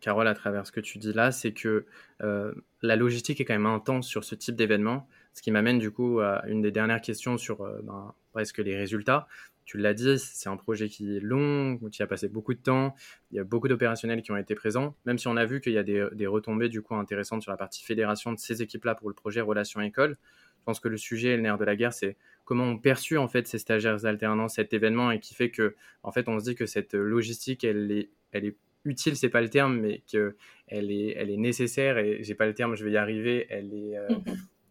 Carole, 0.00 0.28
à 0.28 0.34
travers 0.34 0.66
ce 0.66 0.72
que 0.72 0.80
tu 0.80 0.96
dis 0.96 1.12
là, 1.12 1.30
c'est 1.30 1.52
que 1.52 1.84
la 2.20 2.96
logistique 2.96 3.38
est 3.38 3.44
quand 3.44 3.52
même 3.52 3.66
intense 3.66 4.08
sur 4.08 4.24
ce 4.24 4.34
type 4.34 4.56
d'événement, 4.56 5.06
ce 5.34 5.42
qui 5.42 5.50
m'amène 5.50 5.78
du 5.78 5.90
coup 5.90 6.20
à 6.20 6.42
une 6.46 6.62
des 6.62 6.72
dernières 6.72 7.02
questions 7.02 7.36
sur 7.36 7.58
ben, 7.82 8.14
presque 8.32 8.58
les 8.60 8.76
résultats 8.76 9.28
tu 9.66 9.78
l'as 9.78 9.94
dit, 9.94 10.18
c'est 10.18 10.48
un 10.48 10.56
projet 10.56 10.88
qui 10.88 11.16
est 11.16 11.20
long, 11.20 11.78
tu 11.90 12.00
as 12.00 12.06
passé 12.06 12.28
beaucoup 12.28 12.54
de 12.54 12.60
temps, 12.60 12.94
il 13.32 13.36
y 13.36 13.40
a 13.40 13.44
beaucoup 13.44 13.66
d'opérationnels 13.66 14.22
qui 14.22 14.30
ont 14.30 14.36
été 14.36 14.54
présents, 14.54 14.94
même 15.04 15.18
si 15.18 15.26
on 15.26 15.36
a 15.36 15.44
vu 15.44 15.60
qu'il 15.60 15.72
y 15.72 15.78
a 15.78 15.82
des, 15.82 16.26
retombées 16.26 16.68
du 16.68 16.82
coup 16.82 16.94
intéressantes 16.94 17.42
sur 17.42 17.50
la 17.50 17.56
partie 17.56 17.84
fédération 17.84 18.32
de 18.32 18.38
ces 18.38 18.62
équipes-là 18.62 18.94
pour 18.94 19.08
le 19.08 19.14
projet 19.14 19.40
Relations 19.40 19.80
École. 19.80 20.16
Je 20.58 20.64
pense 20.64 20.78
que 20.78 20.88
le 20.88 20.96
sujet 20.96 21.30
et 21.30 21.36
le 21.36 21.42
nerf 21.42 21.58
de 21.58 21.64
la 21.64 21.74
guerre, 21.74 21.92
c'est 21.92 22.16
comment 22.44 22.64
on 22.64 22.78
perçut 22.78 23.18
en 23.18 23.26
fait 23.26 23.48
ces 23.48 23.58
stagiaires 23.58 24.06
alternants 24.06 24.48
cet 24.48 24.72
événement 24.72 25.10
et 25.10 25.18
qui 25.18 25.34
fait 25.34 25.50
que 25.50 25.74
en 26.04 26.12
fait 26.12 26.28
on 26.28 26.38
se 26.38 26.44
dit 26.44 26.54
que 26.54 26.66
cette 26.66 26.94
logistique 26.94 27.64
elle 27.64 27.90
est, 27.90 28.10
elle 28.30 28.44
est 28.44 28.56
utile, 28.84 29.16
c'est 29.16 29.28
pas 29.28 29.40
le 29.40 29.50
terme, 29.50 29.80
mais 29.80 30.04
qu'elle 30.06 30.92
est, 30.92 31.14
elle 31.16 31.30
est 31.30 31.36
nécessaire 31.36 31.98
et 31.98 32.22
j'ai 32.22 32.36
pas 32.36 32.46
le 32.46 32.54
terme, 32.54 32.76
je 32.76 32.84
vais 32.84 32.92
y 32.92 32.96
arriver, 32.96 33.46
elle 33.50 33.74
est, 33.74 33.98
euh, 33.98 34.08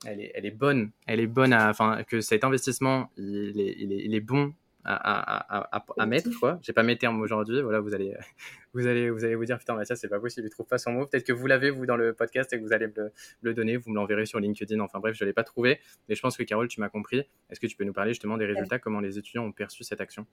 elle 0.05 0.21
est, 0.21 0.31
elle 0.35 0.45
est 0.45 0.51
bonne, 0.51 0.91
elle 1.05 1.19
est 1.19 1.27
bonne, 1.27 1.53
enfin 1.53 2.03
que 2.07 2.21
cet 2.21 2.45
investissement 2.45 3.11
il 3.17 3.59
est, 3.59 3.75
il 3.77 3.91
est, 3.91 4.05
il 4.05 4.15
est 4.15 4.21
bon 4.21 4.53
à, 4.85 5.81
à, 5.97 6.05
mettre 6.05 6.29
quoi. 6.39 6.59
J'ai 6.61 6.73
pas 6.73 6.83
mes 6.83 6.97
termes 6.97 7.21
aujourd'hui. 7.21 7.61
Voilà, 7.61 7.79
vous 7.79 7.93
allez, 7.93 8.15
vous 8.73 8.87
allez, 8.87 9.09
vous 9.09 9.25
allez 9.25 9.35
vous 9.35 9.45
dire 9.45 9.57
putain 9.57 9.75
Mathias 9.75 9.99
c'est 9.99 10.09
pas 10.09 10.19
possible, 10.19 10.47
il 10.47 10.49
trouve 10.49 10.67
pas 10.67 10.77
son 10.77 10.91
mot. 10.91 11.05
Peut-être 11.05 11.25
que 11.25 11.33
vous 11.33 11.47
l'avez 11.47 11.69
vous 11.69 11.85
dans 11.85 11.97
le 11.97 12.13
podcast 12.13 12.53
et 12.53 12.57
que 12.57 12.63
vous 12.63 12.73
allez 12.73 12.87
me 12.87 13.11
le, 13.41 13.53
donner, 13.53 13.77
vous 13.77 13.89
me 13.89 13.95
l'enverrez 13.95 14.25
sur 14.25 14.39
LinkedIn. 14.39 14.79
Enfin 14.79 14.99
bref, 14.99 15.15
je 15.15 15.25
l'ai 15.25 15.33
pas 15.33 15.43
trouvé, 15.43 15.79
mais 16.07 16.15
je 16.15 16.21
pense 16.21 16.37
que 16.37 16.43
Carole 16.43 16.67
tu 16.67 16.79
m'as 16.79 16.89
compris. 16.89 17.23
Est-ce 17.49 17.59
que 17.59 17.67
tu 17.67 17.75
peux 17.75 17.83
nous 17.83 17.93
parler 17.93 18.11
justement 18.11 18.37
des 18.37 18.45
résultats, 18.45 18.79
comment 18.79 18.99
les 18.99 19.17
étudiants 19.17 19.45
ont 19.45 19.51
perçu 19.51 19.83
cette 19.83 20.01
action? 20.01 20.25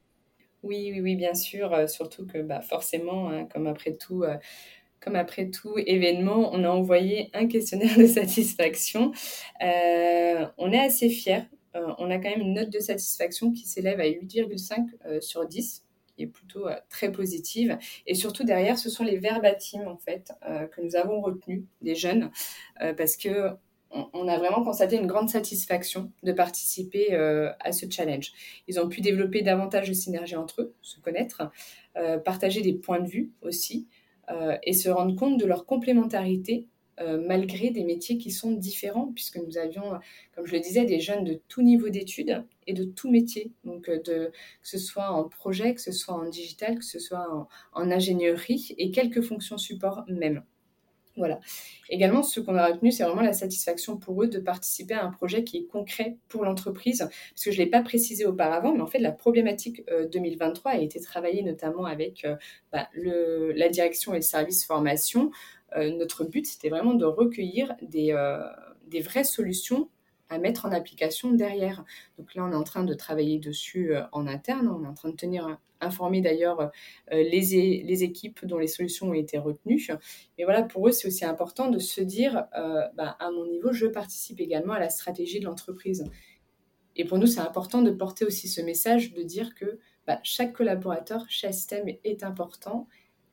Oui, 0.63 0.91
oui, 0.93 1.01
oui, 1.01 1.17
bien 1.17 1.35
sûr. 1.35 1.73
Euh, 1.73 1.87
surtout 1.87 2.27
que 2.27 2.39
bah, 2.39 2.61
forcément, 2.61 3.31
hein, 3.31 3.47
comme 3.53 3.67
après 3.67 3.97
tout. 3.97 4.23
Euh, 4.23 4.37
comme 5.01 5.17
après 5.17 5.51
tout 5.51 5.75
événement, 5.79 6.55
on 6.55 6.63
a 6.63 6.69
envoyé 6.69 7.29
un 7.35 7.49
questionnaire 7.49 7.99
de 7.99 8.07
satisfaction. 8.07 9.11
Euh, 9.61 10.47
on 10.59 10.71
est 10.71 10.79
assez 10.79 11.11
fiers 11.11 11.43
on 11.75 12.11
a 12.11 12.17
quand 12.17 12.31
même 12.31 12.41
une 12.41 12.55
note 12.55 12.71
de 12.71 12.81
satisfaction 12.81 13.53
qui 13.53 13.67
s'élève 13.67 14.01
à 14.01 14.07
8,5 14.07 14.89
euh, 15.07 15.21
sur 15.21 15.47
10 15.47 15.85
qui 16.15 16.25
est 16.25 16.27
plutôt 16.27 16.69
euh, 16.69 16.77
très 16.91 17.11
positive. 17.11 17.79
Et 18.07 18.15
surtout 18.15 18.45
derrière, 18.45 18.79
ce 18.79 18.91
sont 18.91 19.05
les 19.05 19.17
verbatims 19.17 19.89
en 19.89 19.97
fait 19.97 20.33
que 20.73 20.83
nous 20.83 20.97
avons 20.97 21.21
retenus 21.21 21.63
des 21.81 21.95
jeunes 21.95 22.31
parce 22.97 23.17
que 23.17 23.51
on, 23.91 24.27
a 24.27 24.39
vraiment 24.39 24.65
constaté 24.65 24.97
une 24.97 25.07
grande 25.07 25.29
satisfaction 25.29 26.11
de 26.23 26.33
participer 26.33 27.15
à 27.15 27.73
ce 27.73 27.85
challenge. 27.91 28.33
Ils 28.67 28.81
ont 28.81 28.89
pu 28.89 29.03
développer 29.03 29.43
davantage 29.43 29.89
de 29.89 29.93
synergie 29.93 30.37
entre 30.37 30.63
eux, 30.63 30.75
se 30.81 30.99
connaître, 30.99 31.51
partager 32.25 32.63
des 32.63 32.73
points 32.73 33.01
de 33.01 33.09
vue 33.09 33.33
aussi 33.43 33.87
et 34.63 34.73
se 34.73 34.89
rendre 34.89 35.15
compte 35.15 35.39
de 35.39 35.45
leur 35.45 35.67
complémentarité 35.67 36.69
euh, 37.01 37.25
malgré 37.27 37.71
des 37.71 37.85
métiers 37.85 38.19
qui 38.19 38.31
sont 38.31 38.53
différents, 38.53 39.13
puisque 39.15 39.39
nous 39.39 39.57
avions, 39.57 39.99
comme 40.35 40.47
je 40.47 40.53
le 40.53 40.61
disais, 40.61 40.85
des 40.85 41.01
jeunes 41.01 41.25
de 41.25 41.41
tout 41.49 41.63
niveau 41.63 41.89
d'études 41.89 42.45
et 42.67 42.75
de 42.75 42.85
tout 42.85 43.11
métier. 43.11 43.51
Donc, 43.65 43.89
euh, 43.89 43.99
que 43.99 44.31
ce 44.63 44.77
soit 44.77 45.11
en 45.11 45.27
projet, 45.27 45.75
que 45.75 45.81
ce 45.81 45.91
soit 45.91 46.15
en 46.15 46.29
digital, 46.29 46.79
que 46.79 46.85
ce 46.85 46.99
soit 46.99 47.49
en, 47.73 47.91
ingénierie 47.91 48.75
et 48.77 48.91
quelques 48.91 49.23
fonctions 49.23 49.57
support 49.57 50.05
même. 50.07 50.43
Voilà. 51.17 51.41
Également, 51.89 52.23
ce 52.23 52.41
qu'on 52.41 52.57
a 52.57 52.67
retenu, 52.67 52.91
c'est 52.91 53.05
vraiment 53.05 53.23
la 53.23 53.35
satisfaction 53.35 53.99
pour 53.99 54.23
eux 54.23 54.29
de 54.29 54.39
participer 54.39 54.95
à 54.95 55.05
un 55.05 55.11
projet 55.11 55.45
qui 55.45 55.59
est 55.59 55.65
concret 55.65 56.17
pour 56.29 56.45
l'entreprise. 56.45 56.99
Parce 56.99 57.45
que 57.45 57.51
je 57.51 57.59
ne 57.59 57.65
l'ai 57.65 57.71
pas 57.71 57.83
précisé 57.83 58.27
auparavant, 58.27 58.75
mais 58.75 58.81
en 58.81 58.87
fait, 58.87 58.99
la 58.99 59.13
problématique 59.13 59.83
2023 60.11 60.73
euh, 60.73 60.75
a 60.75 60.79
été 60.79 61.01
travaillée 61.01 61.43
notamment 61.43 61.85
avec 61.85 62.27
bah, 62.71 62.89
la 62.95 63.69
direction 63.69 64.13
et 64.13 64.19
le 64.19 64.23
service 64.23 64.65
formation 64.65 65.31
notre 65.77 66.25
but, 66.25 66.47
c'était 66.47 66.69
vraiment 66.69 66.95
de 66.95 67.05
recueillir 67.05 67.75
des, 67.83 68.13
euh, 68.13 68.43
des 68.87 69.01
vraies 69.01 69.25
solutions 69.25 69.89
à 70.29 70.39
mettre 70.39 70.65
en 70.65 70.73
application 70.73 71.33
derrière. 71.33 71.85
Donc 72.19 72.35
là, 72.35 72.45
on 72.45 72.53
est 72.53 72.57
en 72.57 72.65
train 72.65 72.85
de 72.85 72.95
travailler 72.95 73.39
dessus 73.39 73.93
en 74.13 74.27
interne, 74.27 74.69
on 74.69 74.85
est 74.85 74.89
en 74.89 74.95
train 74.95 75.11
de 75.11 75.17
tenir 75.17 75.59
informer 75.83 76.21
d'ailleurs 76.23 76.71
les, 77.11 77.83
les, 77.85 78.05
équipes 78.05 78.47
dont 78.47 78.57
les 78.57 78.69
solutions 78.69 79.11
ont 79.11 79.15
été 79.15 79.37
retenues. 79.37 79.91
Mais 80.39 80.45
voilà, 80.45 80.63
pour 80.63 80.89
eux, 80.89 80.93
c'est 80.93 81.07
aussi 81.07 81.27
important 81.27 81.69
de 81.69 81.79
se 81.79 82.01
dire, 82.01 82.47
bah, 82.97 83.17
à 83.21 83.31
mon 83.31 83.47
niveau, 83.47 83.73
je 83.73 83.87
participe 83.87 84.41
également 84.41 84.73
à 84.73 84.81
la 84.81 84.89
stratégie 84.89 85.39
de 85.39 85.45
l'entreprise. 85.45 86.07
Et 86.97 87.05
pour 87.05 87.19
nous, 87.19 87.27
c'est 87.27 87.41
important 87.41 87.83
de 87.83 87.91
porter 87.91 88.25
aussi 88.25 88.49
ce 88.49 88.61
message, 88.61 89.13
de 89.13 89.23
dire 89.23 89.55
que 89.55 89.79
bah, 90.07 90.19
chaque 90.23 90.53
collaborateur 90.53 91.25
chaque 91.29 91.55
système 91.55 91.87
est 91.89 92.23
important 92.23 92.89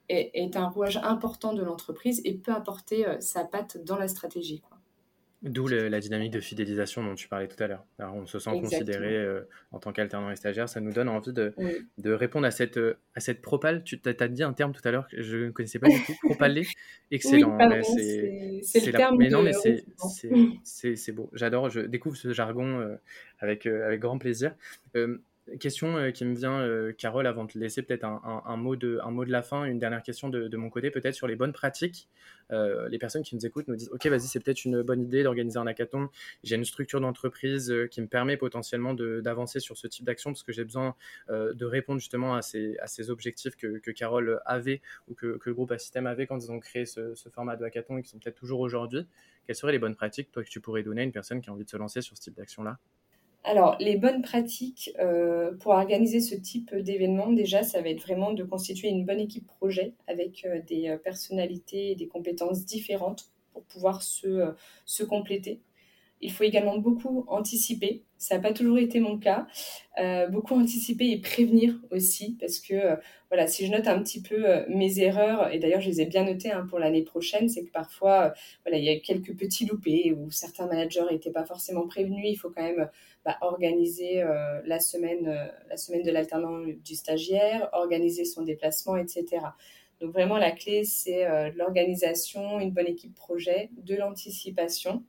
est 0.10 0.56
un 0.56 0.68
rouage 0.68 0.98
important 0.98 1.54
de 1.54 1.64
l'entreprise 1.64 2.22
et 2.26 2.34
peut 2.34 2.52
apporter 2.52 3.08
euh, 3.08 3.20
sa 3.20 3.44
patte 3.44 3.84
dans 3.84 3.98
la 3.98 4.08
stratégie. 4.08 4.62
Quoi. 4.62 4.78
D'où 5.42 5.68
la 5.68 6.02
dynamique 6.02 6.34
de 6.34 6.42
fidélisation 6.42 7.02
dont 7.02 7.16
tu 7.16 7.30
parlais 7.30 7.48
tout 7.48 7.64
à 7.64 7.68
l'heure. 7.68 7.86
on 7.98 8.26
se 8.26 8.40
sent 8.40 8.50
considéré 8.60 9.16
euh, 9.16 9.48
en 9.72 9.80
tant 9.80 9.94
qu'alternant 9.94 10.30
et 10.32 10.36
stagiaire. 10.36 10.68
Ça 10.68 10.82
nous 10.82 10.92
donne 10.92 11.08
envie 11.08 11.32
de, 11.32 11.54
de 11.98 12.12
répondre 12.12 12.46
à 12.46 12.52
cette, 12.52 12.76
euh, 12.76 12.98
à 13.16 13.22
cette 13.22 13.42
propale. 13.42 13.86
Tu 13.86 14.02
as, 14.04 14.28
dit 14.28 14.44
un 14.44 14.52
terme 14.52 14.74
tout 14.74 14.86
à 14.86 14.92
l'heure 14.92 15.08
que 15.08 15.22
je 15.22 15.38
ne 15.38 15.52
connaissais 15.52 15.80
pas 15.80 15.88
du 15.88 15.96
tout. 16.04 16.12
Propalé. 16.24 16.68
Excellent. 17.12 17.58
c'est 17.84 18.86
le 18.86 18.92
terme 18.92 19.16
mais 19.18 19.30
non, 19.30 19.42
mais 19.42 19.54
c'est 19.54 21.12
beau. 21.14 21.30
J'adore. 21.32 21.70
Je 21.70 21.80
découvre 21.80 22.18
ce 22.18 22.34
jargon 22.34 22.98
avec, 23.40 23.66
avec 23.66 24.02
grand 24.02 24.18
plaisir 24.18 24.54
question 25.58 25.98
euh, 25.98 26.12
qui 26.12 26.26
me 26.26 26.36
vient, 26.36 26.60
euh, 26.60 26.92
Carole, 26.92 27.28
avant 27.28 27.46
de 27.46 27.52
te 27.52 27.58
laisser 27.58 27.82
peut-être 27.82 28.04
un, 28.04 28.58
mot 28.58 28.76
de, 28.76 29.00
la 29.28 29.42
fin, 29.42 29.66
une 29.66 29.80
dernière 29.80 30.04
question 30.04 30.30
de, 30.30 30.58
mon 30.58 30.70
côté, 30.70 30.92
peut-être 30.92 31.16
sur 31.16 31.28
les 31.28 31.36
bonnes 31.36 31.54
pratiques. 31.54 32.10
Euh, 32.52 32.90
les 32.90 32.98
personnes 32.98 33.24
qui 33.24 33.36
nous 33.36 33.46
écoutent 33.46 33.68
nous 33.68 33.76
disent, 33.76 33.90
OK, 33.92 34.06
vas-y, 34.08 34.22
c'est 34.22 34.40
peut-être 34.40 34.66
une 34.66 34.82
bonne 34.82 35.02
idée 35.02 35.24
d'organiser 35.24 35.60
un 35.60 35.68
hackathon. 35.68 36.10
J'ai 36.44 36.56
une 36.56 36.66
structure 36.66 37.00
d'entreprise 37.00 37.74
qui 37.92 38.02
me 38.02 38.08
permet 38.08 38.38
potentiellement 38.38 38.94
d'avancer 38.94 39.60
sur 39.60 39.78
ce 39.78 39.88
type 39.88 40.06
d'action 40.06 40.32
parce 40.32 40.44
que 40.44 40.52
j'ai 40.52 40.64
besoin 40.64 40.96
de 41.30 41.66
répondre 41.66 42.00
justement 42.00 42.36
à 42.36 42.42
ces, 42.42 43.10
objectifs 43.10 43.56
que, 43.56 43.78
que, 43.80 43.92
Carole 43.92 44.42
avait 44.46 44.82
ou 45.08 45.14
que, 45.14 45.38
que 45.38 45.50
le 45.50 45.54
groupe 45.54 45.72
Assystem 45.72 46.08
avait 46.08 46.28
quand 46.28 46.44
ils 46.44 46.52
ont 46.52 46.60
créé 46.60 46.86
ce, 46.86 47.16
ce 47.16 47.30
format 47.30 47.56
de 47.56 47.64
hackathon 47.64 47.98
et 47.98 48.04
qui 48.04 48.10
sont 48.10 48.20
peut-être 48.20 48.38
toujours 48.38 48.60
aujourd'hui. 48.60 49.06
Quelles 49.46 49.56
seraient 49.56 49.72
les 49.72 49.80
bonnes 49.80 49.96
pratiques, 49.96 50.32
toi, 50.32 50.44
que 50.44 50.50
tu 50.50 50.60
pourrais 50.60 50.84
donner 50.84 51.02
à 51.02 51.04
une 51.04 51.12
personne 51.12 51.42
qui 51.42 51.50
a 51.50 51.54
envie 51.54 51.66
de 51.66 51.70
se 51.70 51.78
lancer 51.78 52.02
sur 52.02 52.16
ce 52.16 52.22
type 52.22 52.36
d'action-là? 52.36 52.78
Alors, 53.50 53.78
les 53.80 53.98
bonnes 53.98 54.22
pratiques 54.22 54.92
euh, 55.00 55.56
pour 55.58 55.72
organiser 55.72 56.20
ce 56.20 56.36
type 56.36 56.76
d'événement, 56.76 57.32
déjà, 57.32 57.64
ça 57.64 57.82
va 57.82 57.90
être 57.90 58.02
vraiment 58.02 58.32
de 58.32 58.44
constituer 58.44 58.90
une 58.90 59.08
bonne 59.08 59.20
équipe 59.20 59.48
projet 59.48 59.96
avec 60.06 60.46
euh, 60.46 60.62
des 60.68 60.90
euh, 60.90 60.98
personnalités 61.00 61.90
et 61.90 61.96
des 61.96 62.08
compétences 62.08 62.64
différentes 62.64 63.32
pour 63.54 63.64
pouvoir 63.64 64.04
se, 64.04 64.54
se 64.86 65.04
compléter. 65.04 65.62
Il 66.22 66.32
faut 66.32 66.44
également 66.44 66.78
beaucoup 66.78 67.26
anticiper. 67.28 68.04
Ça 68.20 68.36
n'a 68.36 68.42
pas 68.42 68.52
toujours 68.52 68.78
été 68.78 69.00
mon 69.00 69.18
cas. 69.18 69.48
Euh, 69.98 70.28
beaucoup 70.28 70.54
anticiper 70.54 71.10
et 71.10 71.22
prévenir 71.22 71.74
aussi, 71.90 72.36
parce 72.38 72.60
que 72.60 72.74
euh, 72.74 72.96
voilà, 73.30 73.48
si 73.48 73.66
je 73.66 73.72
note 73.72 73.88
un 73.88 74.04
petit 74.04 74.22
peu 74.22 74.46
euh, 74.46 74.66
mes 74.68 75.00
erreurs, 75.00 75.54
et 75.54 75.58
d'ailleurs 75.58 75.80
je 75.80 75.88
les 75.90 76.02
ai 76.02 76.06
bien 76.06 76.26
notées 76.26 76.52
hein, 76.52 76.66
pour 76.70 76.80
l'année 76.80 77.04
prochaine, 77.04 77.48
c'est 77.48 77.64
que 77.64 77.72
parfois 77.72 78.34
voilà, 78.66 78.78
il 78.78 78.84
y 78.84 78.90
a 78.90 79.00
quelques 79.00 79.34
petits 79.38 79.66
loupés 79.66 80.12
où 80.12 80.30
certains 80.32 80.68
managers 80.68 81.06
n'étaient 81.10 81.32
pas 81.32 81.46
forcément 81.46 81.88
prévenus. 81.88 82.26
Il 82.26 82.36
faut 82.36 82.50
quand 82.50 82.62
même 82.62 82.90
bah, 83.24 83.38
organiser 83.40 84.22
la 84.66 84.80
semaine, 84.82 85.50
la 85.70 85.78
semaine 85.78 86.04
de 86.04 86.12
l'alternant 86.12 86.60
du 86.60 86.96
stagiaire, 86.96 87.70
organiser 87.72 88.26
son 88.26 88.44
déplacement, 88.44 88.98
etc. 88.98 89.26
Donc 90.02 90.12
vraiment 90.12 90.38
la 90.38 90.52
clé 90.52 90.84
c'est 90.84 91.26
l'organisation, 91.56 92.60
une 92.60 92.72
bonne 92.72 92.88
équipe 92.88 93.16
projet, 93.16 93.70
de 93.78 93.96
l'anticipation 93.96 95.04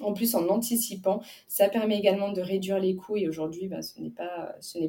en 0.00 0.12
plus, 0.12 0.34
en 0.34 0.48
anticipant, 0.48 1.22
ça 1.48 1.68
permet 1.68 1.98
également 1.98 2.32
de 2.32 2.40
réduire 2.40 2.78
les 2.78 2.96
coûts 2.96 3.16
et 3.16 3.28
aujourd'hui, 3.28 3.68
ben, 3.68 3.82
ce 3.82 4.00
n'est 4.00 4.10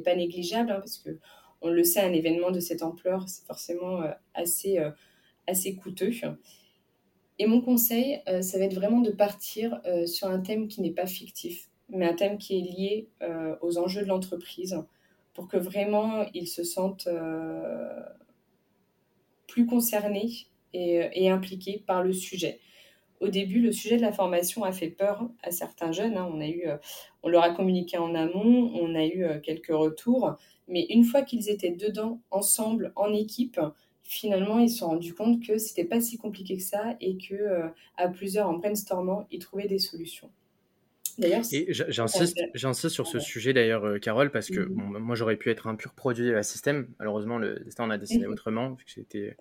pas, 0.00 0.14
négligeable 0.14 0.70
hein, 0.70 0.78
parce 0.78 0.98
que 0.98 1.18
on 1.60 1.70
le 1.70 1.82
sait, 1.82 2.00
un 2.00 2.12
événement 2.12 2.52
de 2.52 2.60
cette 2.60 2.82
ampleur, 2.82 3.28
c'est 3.28 3.44
forcément 3.44 4.02
euh, 4.02 4.10
assez, 4.34 4.78
euh, 4.78 4.90
assez 5.48 5.74
coûteux. 5.74 6.12
Et 7.40 7.46
mon 7.46 7.60
conseil, 7.60 8.20
euh, 8.28 8.42
ça 8.42 8.58
va 8.58 8.64
être 8.64 8.74
vraiment 8.74 9.00
de 9.00 9.10
partir 9.10 9.80
sur 10.06 10.28
un 10.28 10.40
thème 10.40 10.68
qui 10.68 10.80
n'est 10.82 10.92
pas 10.92 11.06
fictif, 11.06 11.68
mais 11.88 12.06
un 12.06 12.14
thème 12.14 12.38
qui 12.38 12.58
est 12.58 12.62
lié 12.62 13.08
aux 13.60 13.78
enjeux 13.78 14.02
de 14.02 14.08
l'entreprise 14.08 14.82
pour 15.34 15.48
que 15.48 15.56
vraiment 15.56 16.26
ils 16.34 16.48
se 16.48 16.64
sentent 16.64 17.08
plus 19.46 19.66
concernés 19.66 20.30
et, 20.74 21.08
et 21.12 21.30
impliqués 21.30 21.82
par 21.86 22.02
le 22.02 22.12
sujet 22.12 22.60
au 23.20 23.28
début, 23.28 23.60
le 23.60 23.72
sujet 23.72 23.96
de 23.96 24.02
la 24.02 24.12
formation 24.12 24.64
a 24.64 24.72
fait 24.72 24.88
peur 24.88 25.28
à 25.42 25.50
certains 25.50 25.92
jeunes. 25.92 26.16
Hein. 26.16 26.28
On, 26.32 26.40
a 26.40 26.46
eu, 26.46 26.66
euh, 26.66 26.76
on 27.22 27.28
leur 27.28 27.42
a 27.42 27.50
communiqué 27.50 27.98
en 27.98 28.14
amont, 28.14 28.70
on 28.74 28.94
a 28.94 29.04
eu 29.04 29.24
euh, 29.24 29.40
quelques 29.40 29.68
retours. 29.68 30.36
Mais 30.68 30.86
une 30.90 31.04
fois 31.04 31.22
qu'ils 31.22 31.48
étaient 31.48 31.70
dedans, 31.70 32.20
ensemble, 32.30 32.92
en 32.94 33.12
équipe, 33.12 33.60
finalement, 34.04 34.58
ils 34.58 34.70
se 34.70 34.78
sont 34.78 34.88
rendus 34.88 35.14
compte 35.14 35.44
que 35.44 35.58
c'était 35.58 35.84
pas 35.84 36.00
si 36.00 36.18
compliqué 36.18 36.56
que 36.56 36.62
ça 36.62 36.96
et 37.00 37.16
que 37.16 37.34
euh, 37.34 37.68
à 37.96 38.08
plusieurs, 38.08 38.48
en 38.48 38.54
brainstormant, 38.54 39.26
ils 39.30 39.40
trouvaient 39.40 39.68
des 39.68 39.78
solutions. 39.78 40.30
D'ailleurs, 41.18 41.42
j'insiste, 41.88 42.38
j'insiste 42.54 42.94
sur 42.94 43.08
ce 43.08 43.18
sujet 43.18 43.52
d'ailleurs, 43.52 43.98
Carole, 44.00 44.30
parce 44.30 44.48
que 44.50 44.60
mmh 44.60 44.98
moi 45.00 45.16
j'aurais 45.16 45.34
pu 45.34 45.50
être 45.50 45.66
un 45.66 45.74
pur 45.74 45.92
produit 45.94 46.32
à 46.32 46.44
système. 46.44 46.86
Malheureusement, 47.00 47.38
le 47.38 47.58
destin 47.58 47.88
on 47.88 47.90
a 47.90 47.98
dessiné 47.98 48.28
mmh 48.28 48.30
autrement, 48.30 48.70
vu 48.74 48.84
que 48.84 48.90
j'étais 48.94 49.36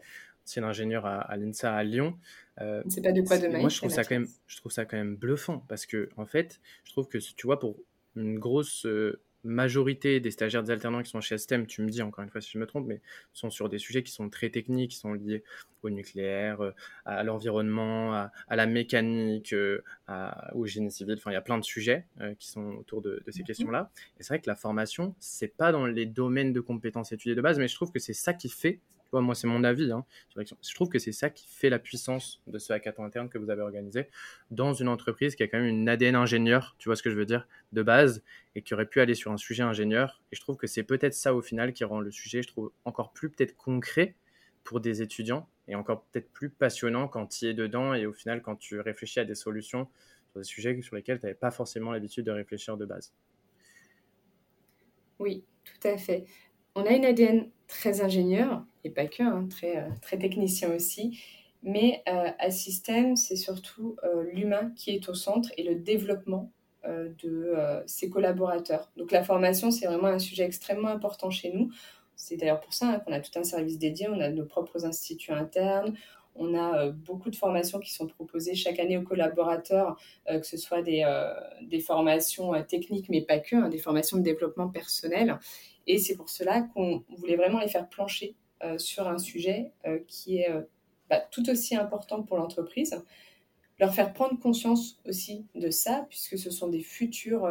ancien 0.48 0.64
ingénieur 0.64 1.06
à, 1.06 1.20
à 1.20 1.36
l'INSA 1.36 1.76
à 1.76 1.84
Lyon. 1.84 2.18
Euh, 2.62 2.82
c'est 2.88 3.02
pas 3.02 3.12
de 3.12 3.22
quoi 3.22 3.38
demain. 3.38 3.60
Moi, 3.60 3.70
je 3.70 3.78
trouve 3.78 3.92
ça 3.92 4.06
quand 4.06 4.16
même, 4.16 4.28
je 4.48 4.58
trouve 4.58 4.72
ça 4.72 4.86
quand 4.86 4.96
même 4.96 5.18
bluffant 5.18 5.66
parce 5.68 5.86
que 5.86 6.10
en 6.16 6.26
fait, 6.26 6.62
je 6.86 6.92
trouve 6.94 7.10
que 7.10 7.18
tu 7.18 7.46
vois 7.46 7.60
pour 7.60 7.76
une 8.16 8.40
grosse 8.40 8.86
euh, 8.86 9.20
majorité 9.44 10.22
des 10.22 10.32
stagiaires 10.32 10.64
des 10.64 10.72
alternants 10.72 11.04
qui 11.04 11.10
sont 11.10 11.20
chez 11.20 11.38
STEM, 11.38 11.68
tu 11.68 11.82
me 11.82 11.90
dis 11.90 12.02
encore 12.02 12.24
une 12.24 12.30
fois 12.30 12.40
si 12.40 12.50
je 12.52 12.60
me 12.60 12.66
trompe, 12.66 12.88
mais 12.88 13.02
sont 13.34 13.50
sur 13.50 13.68
des 13.68 13.78
sujets 13.78 14.04
qui 14.04 14.12
sont 14.14 14.30
très 14.30 14.50
techniques, 14.50 14.92
qui 14.92 14.98
sont 14.98 15.14
liés 15.14 15.44
au 15.84 15.90
nucléaire, 15.90 16.62
euh, 16.62 16.72
à 17.06 17.24
l'environnement, 17.24 18.14
à, 18.14 18.56
la 18.56 18.66
mécanique, 18.66 19.54
au 20.54 20.66
génie 20.66 20.92
civil. 20.92 21.16
Enfin, 21.18 21.32
il 21.32 21.36
y 21.36 21.38
a 21.38 21.42
plein 21.42 21.58
de 21.58 21.64
sujets 21.64 22.06
qui 22.40 22.50
sont 22.50 22.72
autour 22.80 23.02
de, 23.02 23.22
de 23.26 23.32
ces 23.32 23.42
mhm. 23.42 23.46
questions-là. 23.46 23.92
Et 24.20 24.24
c'est 24.24 24.30
vrai 24.30 24.40
que 24.40 24.50
la 24.50 24.56
formation, 24.56 25.14
c'est 25.20 25.56
pas 25.56 25.74
dans 25.74 25.86
les 25.86 26.06
domaines 26.06 26.54
de 26.54 26.62
compétences 26.62 27.12
étudiées 27.12 27.36
de 27.36 27.42
base, 27.42 27.60
mais 27.60 27.68
je 27.68 27.76
trouve 27.76 27.92
que 27.92 28.00
c'est 28.00 28.14
ça 28.14 28.34
qui 28.34 28.50
fait 28.50 28.80
moi, 29.14 29.36
c'est 29.36 29.48
mon 29.48 29.64
avis. 29.64 29.92
Hein, 29.92 30.06
je 30.36 30.76
trouve 30.76 30.90
que 30.90 31.00
c'est 31.00 31.12
ça 31.12 31.30
qui 31.30 31.48
fait 31.48 31.70
la 31.70 31.80
puissance 31.80 32.42
de 32.48 32.60
ce 32.60 32.74
hackathon 32.74 33.04
interne 33.04 33.30
que 33.30 33.38
vous 33.38 33.50
avez 33.50 33.62
organisé 33.62 34.08
dans 34.52 34.74
une 34.74 34.88
entreprise 34.88 35.36
qui 35.36 35.44
a 35.44 35.48
quand 35.48 35.58
même 35.58 35.68
une 35.68 35.90
ADN 35.90 36.16
ingénieur, 36.16 36.76
tu 36.78 36.90
vois 36.90 36.96
ce 36.96 37.04
que 37.04 37.10
je 37.10 37.16
veux 37.16 37.26
dire, 37.26 37.48
de 37.72 37.84
base, 37.84 38.24
et 38.56 38.62
qui 38.62 38.74
aurait 38.74 38.86
pu 38.86 39.02
aller 39.02 39.16
sur 39.16 39.32
un 39.32 39.38
sujet 39.38 39.64
ingénieur. 39.64 40.22
Et 40.32 40.36
je 40.36 40.42
trouve 40.42 40.58
que 40.58 40.68
c'est 40.68 40.84
peut-être 40.84 41.14
ça 41.14 41.34
au 41.34 41.42
final 41.42 41.74
qui 41.74 41.84
rend 41.84 42.00
le 42.00 42.12
sujet, 42.12 42.42
je 42.42 42.48
trouve, 42.48 42.72
encore 42.86 43.12
plus 43.14 43.30
peut-être 43.30 43.56
concret 43.56 44.16
pour 44.64 44.82
des 44.82 45.02
étudiants 45.02 45.48
et 45.68 45.76
encore 45.76 46.04
peut-être 46.06 46.30
plus 46.32 46.50
passionnant 46.50 47.08
quand 47.08 47.28
tu 47.28 47.46
es 47.46 47.54
dedans 47.54 47.94
et 47.94 48.06
au 48.06 48.14
final 48.14 48.42
quand 48.42 48.56
tu 48.56 48.80
réfléchis 48.80 49.20
à 49.20 49.26
des 49.26 49.36
solutions 49.36 49.88
sur 50.32 50.40
des 50.40 50.46
sujets 50.46 50.82
sur 50.82 50.96
lesquels 50.96 51.20
tu 51.20 51.26
n'avais 51.26 51.38
pas 51.38 51.52
forcément 51.52 51.92
l'habitude 51.92 52.26
de 52.26 52.32
réfléchir 52.32 52.78
de 52.78 52.86
base. 52.86 53.14
Oui, 55.20 55.46
tout 55.64 55.88
à 55.88 55.98
fait. 55.98 56.26
On 56.80 56.86
a 56.86 56.92
une 56.92 57.06
ADN 57.06 57.50
très 57.68 58.02
ingénieur, 58.02 58.64
et 58.84 58.92
pas 58.92 59.08
que, 59.08 59.24
hein, 59.24 59.48
très, 59.50 59.78
euh, 59.78 59.90
très 60.04 60.20
technicien 60.20 60.72
aussi, 60.76 61.20
mais 61.64 62.04
euh, 62.08 62.30
à 62.38 62.52
système, 62.52 63.16
c'est 63.16 63.36
surtout 63.36 63.96
euh, 64.04 64.26
l'humain 64.32 64.72
qui 64.76 64.92
est 64.92 65.10
au 65.10 65.16
centre 65.16 65.50
et 65.58 65.64
le 65.64 65.74
développement 65.74 66.52
de 67.22 67.54
ses 67.86 68.10
collaborateurs. 68.10 68.90
Donc 68.96 69.12
la 69.12 69.22
formation, 69.22 69.72
c'est 69.72 69.88
vraiment 69.88 70.08
un 70.08 70.20
sujet 70.20 70.46
extrêmement 70.46 70.88
important 70.88 71.30
chez 71.30 71.52
nous. 71.52 71.70
C'est 72.16 72.38
d'ailleurs 72.38 72.62
pour 72.62 72.74
ça 72.74 72.88
hein, 72.88 73.00
qu'on 73.00 73.12
a 73.12 73.20
tout 73.20 73.38
un 73.38 73.44
service 73.44 73.78
dédié, 73.78 74.08
on 74.08 74.22
a 74.22 74.30
nos 74.30 74.46
propres 74.46 74.86
instituts 74.86 75.34
internes, 75.34 75.98
on 76.36 76.56
a 76.58 76.88
beaucoup 76.88 77.30
de 77.30 77.36
formations 77.36 77.80
qui 77.80 77.94
sont 77.94 78.08
proposées 78.08 78.56
chaque 78.56 78.80
année 78.80 78.98
aux 78.98 79.02
collaborateurs, 79.02 80.00
que 80.30 80.46
ce 80.46 80.56
soit 80.56 80.82
des, 80.82 81.04
formations 81.86 82.54
techniques, 82.64 83.10
mais 83.10 83.22
pas 83.22 83.40
que, 83.40 83.58
hein, 83.58 83.68
des 83.68 83.80
formations 83.80 84.18
de 84.18 84.24
développement 84.24 84.70
personnel. 84.70 85.38
Et 85.88 85.98
c'est 86.00 86.16
pour 86.16 86.30
cela 86.30 86.62
qu'on 86.62 87.04
voulait 87.10 87.38
vraiment 87.38 87.60
les 87.60 87.68
faire 87.68 87.90
plancher 87.90 88.36
euh, 88.64 88.78
sur 88.78 89.08
un 89.08 89.18
sujet 89.18 89.72
euh, 89.86 90.00
qui 90.08 90.40
est 90.40 90.50
euh, 90.50 90.62
bah, 91.10 91.22
tout 91.32 91.50
aussi 91.50 91.76
important 91.76 92.22
pour 92.24 92.38
l'entreprise. 92.38 93.02
Leur 93.80 93.94
faire 93.94 94.14
prendre 94.14 94.40
conscience 94.40 95.00
aussi 95.08 95.46
de 95.56 95.70
ça, 95.70 96.06
puisque 96.10 96.38
ce 96.38 96.50
sont 96.50 96.68
des 96.68 96.82
futurs 96.82 97.48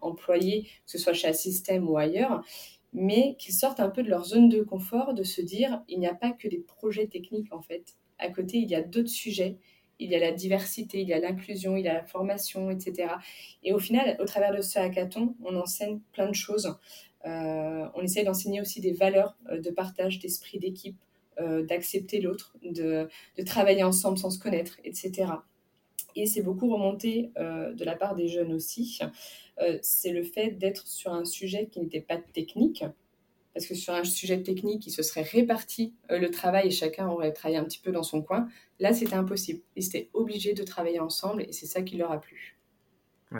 employés, 0.00 0.62
que 0.62 0.92
ce 0.92 0.96
soit 0.96 1.12
chez 1.12 1.26
Assystem 1.26 1.88
ou 1.88 1.96
ailleurs, 1.96 2.44
mais 2.92 3.34
qu'ils 3.36 3.54
sortent 3.54 3.80
un 3.80 3.90
peu 3.90 4.04
de 4.04 4.08
leur 4.08 4.24
zone 4.24 4.48
de 4.48 4.62
confort, 4.62 5.12
de 5.12 5.24
se 5.24 5.40
dire 5.40 5.82
il 5.88 5.98
n'y 5.98 6.06
a 6.06 6.14
pas 6.14 6.30
que 6.30 6.46
des 6.46 6.60
projets 6.60 7.08
techniques 7.08 7.52
en 7.52 7.60
fait. 7.60 7.96
À 8.20 8.28
côté, 8.28 8.58
il 8.58 8.70
y 8.70 8.76
a 8.76 8.82
d'autres 8.82 9.08
sujets 9.08 9.58
il 10.00 10.10
y 10.10 10.16
a 10.16 10.18
la 10.18 10.32
diversité, 10.32 11.00
il 11.02 11.08
y 11.08 11.12
a 11.12 11.20
l'inclusion, 11.20 11.76
il 11.76 11.84
y 11.84 11.88
a 11.88 11.94
la 11.94 12.04
formation, 12.04 12.70
etc. 12.70 13.12
Et 13.62 13.72
au 13.72 13.78
final, 13.78 14.16
au 14.18 14.24
travers 14.24 14.56
de 14.56 14.62
ce 14.62 14.78
hackathon, 14.78 15.36
on 15.44 15.54
enseigne 15.56 16.00
plein 16.12 16.26
de 16.26 16.34
choses. 16.34 16.74
Euh, 17.26 17.86
on 17.94 18.02
essaie 18.02 18.24
d'enseigner 18.24 18.60
aussi 18.60 18.80
des 18.80 18.92
valeurs 18.92 19.36
euh, 19.50 19.60
de 19.60 19.70
partage, 19.70 20.18
d'esprit 20.18 20.58
d'équipe, 20.58 20.96
euh, 21.38 21.62
d'accepter 21.64 22.20
l'autre, 22.20 22.56
de, 22.62 23.08
travailler 23.44 23.82
ensemble 23.82 24.18
sans 24.18 24.30
se 24.30 24.38
connaître, 24.38 24.78
etc. 24.84 25.32
et 26.16 26.26
c'est 26.26 26.42
beaucoup 26.42 26.70
remonté 26.72 27.30
de 27.36 27.84
la 27.84 27.96
part 27.96 28.14
des 28.14 28.28
jeunes 28.28 28.52
aussi, 28.52 29.00
c'est 29.80 30.12
le 30.12 30.22
fait 30.22 30.50
d'être 30.50 30.86
sur 30.86 31.12
un 31.12 31.24
sujet 31.24 31.68
qui 31.70 31.80
n'était 31.80 32.02
pas 32.02 32.18
technique, 32.18 32.84
parce 33.54 33.66
que 33.66 33.74
sur 33.74 33.94
un 33.94 34.04
sujet 34.04 34.42
technique, 34.42 34.86
il 34.86 34.90
se 34.90 35.02
serait 35.02 35.22
réparti 35.22 35.94
le 36.10 36.28
travail 36.30 36.68
et 36.68 36.70
chacun 36.70 37.08
aurait 37.08 37.32
travaillé 37.32 37.58
un 37.58 37.64
petit 37.64 37.80
peu 37.80 37.92
dans 37.92 38.02
son 38.02 38.22
coin. 38.22 38.48
Là, 38.78 38.92
c'était 38.92 39.14
impossible. 39.14 39.60
Ils 39.76 39.86
étaient 39.86 40.10
obligés 40.12 40.52
de 40.52 40.62
travailler 40.62 41.00
ensemble 41.00 41.42
et 41.42 41.52
c'est 41.52 41.66
ça 41.66 41.82
qui 41.82 41.96
leur 41.96 42.12
a 42.12 42.20
plu 42.20 42.59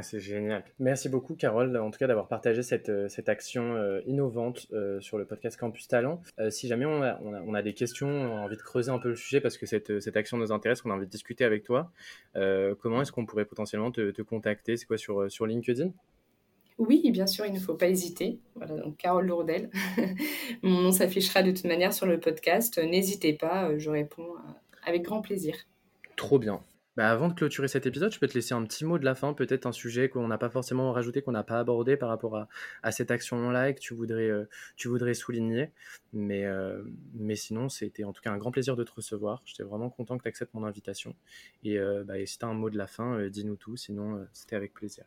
c'est 0.03 0.21
génial. 0.21 0.65
Merci 0.79 1.09
beaucoup, 1.09 1.35
Carole, 1.35 1.77
en 1.77 1.91
tout 1.91 1.99
cas 1.99 2.07
d'avoir 2.07 2.29
partagé 2.29 2.63
cette, 2.63 2.89
euh, 2.89 3.09
cette 3.09 3.29
action 3.29 3.75
euh, 3.75 4.01
innovante 4.07 4.69
euh, 4.73 5.01
sur 5.01 5.19
le 5.19 5.25
podcast 5.25 5.59
Campus 5.59 5.89
Talent. 5.89 6.23
si 6.51 6.69
jamais 6.69 6.87
on 6.87 7.03
a, 7.03 7.21
on, 7.23 7.55
a, 7.55 7.63
des 7.63 7.75
questions, 7.75 8.09
on 8.09 8.37
a 8.37 8.41
envie 8.41 8.57
de 8.57 8.63
creuser 8.63 8.91
un 8.91 8.99
peu 8.99 9.09
le 9.09 9.17
sujet 9.17 9.41
parce 9.41 9.59
que 9.59 9.67
cette, 9.67 10.01
cette 10.01 10.17
action 10.17 10.37
nous 10.37 10.53
intéresse, 10.53 10.81
qu'on 10.83 10.91
a 10.91 10.95
envie 10.95 11.07
de 11.07 11.11
discuter 11.11 11.45
avec 11.45 11.65
toi, 11.65 11.91
comment 12.35 13.03
est-ce 13.03 13.11
qu'on 13.11 13.27
pourrait 13.27 13.45
potentiellement 13.45 13.91
te, 13.91 14.13
te 14.13 14.23
contacter? 14.23 14.77
C'est 14.77 14.87
quoi 14.87 14.97
sur, 14.97 15.31
sur 15.31 15.47
LinkedIn? 15.47 15.91
Oui, 16.79 17.11
bien 17.11 17.27
sûr, 17.27 17.45
il 17.45 17.53
ne 17.53 17.59
faut 17.59 17.75
pas 17.75 17.89
hésiter. 17.89 18.39
Voilà, 18.55 18.77
donc 18.77 18.97
Carole 18.97 19.27
Lourdel. 19.27 19.71
Mon 20.63 20.81
nom 20.81 20.93
s'affichera 20.93 21.43
de 21.43 21.51
toute 21.51 21.67
manière 21.67 21.93
sur 21.93 22.07
le 22.07 22.19
podcast. 22.21 22.79
N'hésitez 22.79 23.35
pas, 23.35 23.77
je 23.77 23.91
réponds 23.91 24.35
avec 24.85 25.03
grand 25.03 25.21
plaisir. 25.21 25.55
Trop 26.17 26.39
bien. 26.39 26.63
Bah, 26.97 27.09
avant 27.09 27.29
de 27.29 27.35
clôturer 27.35 27.69
cet 27.69 27.87
épisode, 27.87 28.13
je 28.13 28.19
peux 28.19 28.27
te 28.27 28.35
laisser 28.35 28.53
un 28.53 28.65
petit 28.65 28.85
mot 28.85 28.99
de 28.99 29.05
la 29.05 29.15
fin, 29.15 29.33
peut-être 29.33 29.67
un 29.67 29.73
sujet 29.73 30.09
qu'on 30.09 30.27
n'a 30.27 30.39
pas 30.39 30.51
forcément 30.51 30.91
rajouté, 30.93 31.23
qu'on 31.23 31.31
n'a 31.31 31.45
pas 31.45 31.61
abordé 31.61 31.97
par 31.97 32.09
rapport 32.09 32.49
à, 32.83 32.93
cette 32.93 33.13
action-là 33.13 33.71
et 33.71 33.75
que 33.75 33.81
tu 33.81 33.95
voudrais, 33.95 34.29
euh, 34.29 34.49
tu 34.77 34.89
voudrais 34.89 35.15
souligner. 35.15 35.71
Mais, 36.13 36.45
euh, 36.45 36.83
mais 37.15 37.37
sinon, 37.37 37.69
c'était 37.69 38.03
en 38.03 38.13
tout 38.13 38.21
cas 38.23 38.33
un 38.33 38.39
grand 38.39 38.51
plaisir 38.51 38.75
de 38.75 38.83
te 38.83 38.91
recevoir. 38.91 39.41
J'étais 39.45 39.63
vraiment 39.63 39.89
content 39.89 40.19
que 40.19 40.25
tu 40.25 40.29
acceptes 40.29 40.53
mon 40.53 40.65
invitation. 40.65 41.15
Et, 41.63 41.79
euh, 41.79 42.03
bah, 42.05 42.15
si 42.27 42.39
tu 42.39 42.45
as 42.45 42.49
un 42.49 42.55
mot 42.55 42.71
de 42.71 42.79
la 42.79 42.89
fin, 42.89 43.29
dis-nous 43.29 43.57
tout, 43.57 43.77
sinon 43.77 44.27
c'était 44.33 44.57
avec 44.57 44.75
plaisir. 44.75 45.05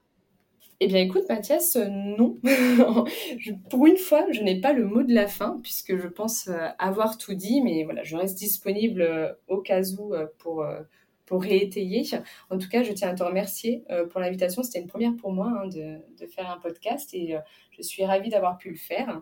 Eh 0.79 0.87
bien, 0.87 1.01
écoute, 1.01 1.23
Mathias, 1.27 1.75
non. 1.75 2.39
pour 3.69 3.85
une 3.87 3.97
fois, 3.97 4.25
je 4.31 4.41
n'ai 4.41 4.59
pas 4.59 4.73
le 4.73 4.85
mot 4.85 5.03
de 5.03 5.13
la 5.13 5.27
fin, 5.27 5.59
puisque 5.61 5.97
je 5.97 6.07
pense 6.07 6.49
avoir 6.79 7.17
tout 7.17 7.33
dit, 7.33 7.61
mais 7.61 7.83
voilà, 7.83 8.03
je 8.03 8.15
reste 8.15 8.37
disponible 8.37 9.37
au 9.47 9.59
cas 9.59 9.81
où 9.99 10.13
pour 10.39 10.65
pour 11.25 11.41
réétayer. 11.41 12.03
En 12.49 12.57
tout 12.57 12.69
cas, 12.69 12.83
je 12.83 12.91
tiens 12.91 13.09
à 13.09 13.13
te 13.13 13.23
remercier 13.23 13.83
euh, 13.89 14.05
pour 14.05 14.19
l'invitation. 14.19 14.63
C'était 14.63 14.79
une 14.79 14.87
première 14.87 15.15
pour 15.15 15.31
moi 15.31 15.63
hein, 15.63 15.67
de, 15.67 16.27
faire 16.27 16.49
un 16.49 16.57
podcast 16.57 17.13
et 17.13 17.35
euh, 17.35 17.39
je 17.71 17.81
suis 17.81 18.05
ravie 18.05 18.29
d'avoir 18.29 18.57
pu 18.57 18.69
le 18.69 18.77
faire. 18.77 19.21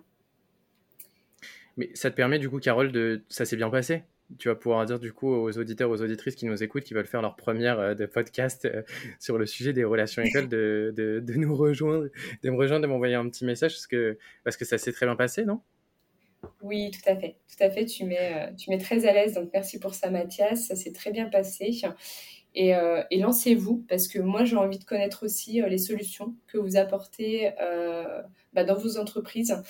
Mais 1.78 1.90
ça 1.94 2.12
te 2.12 2.16
permet 2.16 2.40
du 2.40 2.50
coup, 2.50 2.60
Carole, 2.60 2.92
de 2.92 3.24
ça 3.30 3.46
s'est 3.46 3.56
bien 3.56 3.70
passé? 3.70 4.04
Tu 4.40 4.48
vas 4.48 4.56
pouvoir 4.56 4.86
dire 4.86 4.98
du 4.98 5.12
coup 5.12 5.28
aux 5.28 5.58
auditeurs, 5.58 5.90
aux 5.90 6.02
auditrices 6.02 6.36
qui 6.36 6.46
nous 6.46 6.64
écoutent, 6.64 6.84
qui 6.84 6.94
veulent 6.94 7.06
faire 7.06 7.22
leur 7.22 7.36
première 7.36 7.80
euh, 7.80 7.94
de 7.96 8.06
podcast 8.06 8.68
sur 9.20 9.38
le 9.38 9.46
sujet 9.46 9.74
des 9.74 9.84
relations 9.84 10.22
écoles, 10.22 10.48
de, 10.48 10.94
de, 10.96 11.20
de, 11.20 11.34
nous 11.34 11.56
rejoindre, 11.56 12.08
de 12.44 12.50
me 12.50 12.56
rejoindre, 12.56 12.84
de 12.84 12.88
m'envoyer 12.88 13.16
un 13.16 13.28
petit 13.30 13.46
message 13.46 13.74
parce 13.74 13.88
que, 13.88 14.18
parce 14.44 14.58
que 14.58 14.66
ça 14.66 14.78
s'est 14.78 14.92
très 14.92 15.06
bien 15.06 15.16
passé, 15.16 15.44
non? 15.46 15.62
Oui, 16.62 16.92
tout 16.92 17.10
à 17.10 17.16
fait. 17.16 17.38
Tout 17.48 17.64
à 17.64 17.70
fait. 17.70 17.86
Tu 17.86 18.06
mets, 18.06 18.50
euh, 18.50 18.54
tu 18.56 18.70
mets 18.70 18.78
très 18.78 19.06
à 19.06 19.14
l'aise. 19.14 19.34
Donc, 19.34 19.50
merci 19.54 19.80
pour 19.80 19.94
ça, 19.94 20.10
Mathias. 20.10 20.68
Ça 20.68 20.76
s'est 20.76 20.92
très 20.92 21.12
bien 21.12 21.28
passé. 21.28 21.72
Et, 22.54 22.76
euh, 22.76 23.04
et 23.10 23.20
lancez-vous, 23.20 23.86
parce 23.88 24.08
que 24.08 24.20
moi, 24.20 24.44
j'ai 24.44 24.58
envie 24.58 24.78
de 24.78 24.84
connaître 24.84 25.24
aussi 25.24 25.62
euh, 25.62 25.68
les 25.68 25.78
solutions 25.78 26.36
que 26.48 26.58
vous 26.58 26.78
apportez 26.78 27.52
bah, 28.54 28.64
dans 28.64 28.76
vos 28.76 28.98
entreprises 28.98 29.62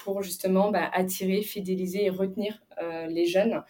pour 0.00 0.22
justement 0.22 0.70
bah, 0.70 0.90
attirer, 0.92 1.42
fidéliser 1.42 2.04
et 2.04 2.10
retenir 2.10 2.62
les 3.08 3.26
jeunes. 3.26 3.62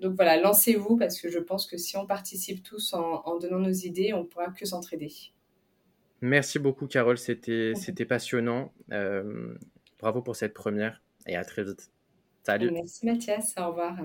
Donc 0.00 0.14
voilà, 0.14 0.40
lancez-vous, 0.40 0.96
parce 0.96 1.20
que 1.20 1.28
je 1.28 1.38
pense 1.38 1.66
que 1.66 1.76
si 1.76 1.96
on 1.96 2.06
participe 2.06 2.62
tous 2.62 2.94
en, 2.94 3.22
en 3.24 3.38
donnant 3.38 3.58
nos 3.58 3.72
idées, 3.72 4.12
on 4.12 4.24
pourra 4.24 4.50
que 4.50 4.66
s'entraider. 4.66 5.12
Merci 6.20 6.58
beaucoup, 6.58 6.86
Carole. 6.86 7.18
C'était, 7.18 7.72
c'était 7.74 8.04
passionnant. 8.04 8.72
bravo 9.98 10.22
pour 10.22 10.36
cette 10.36 10.54
première 10.54 11.02
et 11.26 11.36
à 11.36 11.44
très 11.44 11.64
vite. 11.64 11.93
Salut. 12.44 12.70
Merci 12.70 13.06
Mathias, 13.06 13.54
au 13.56 13.68
revoir. 13.68 13.96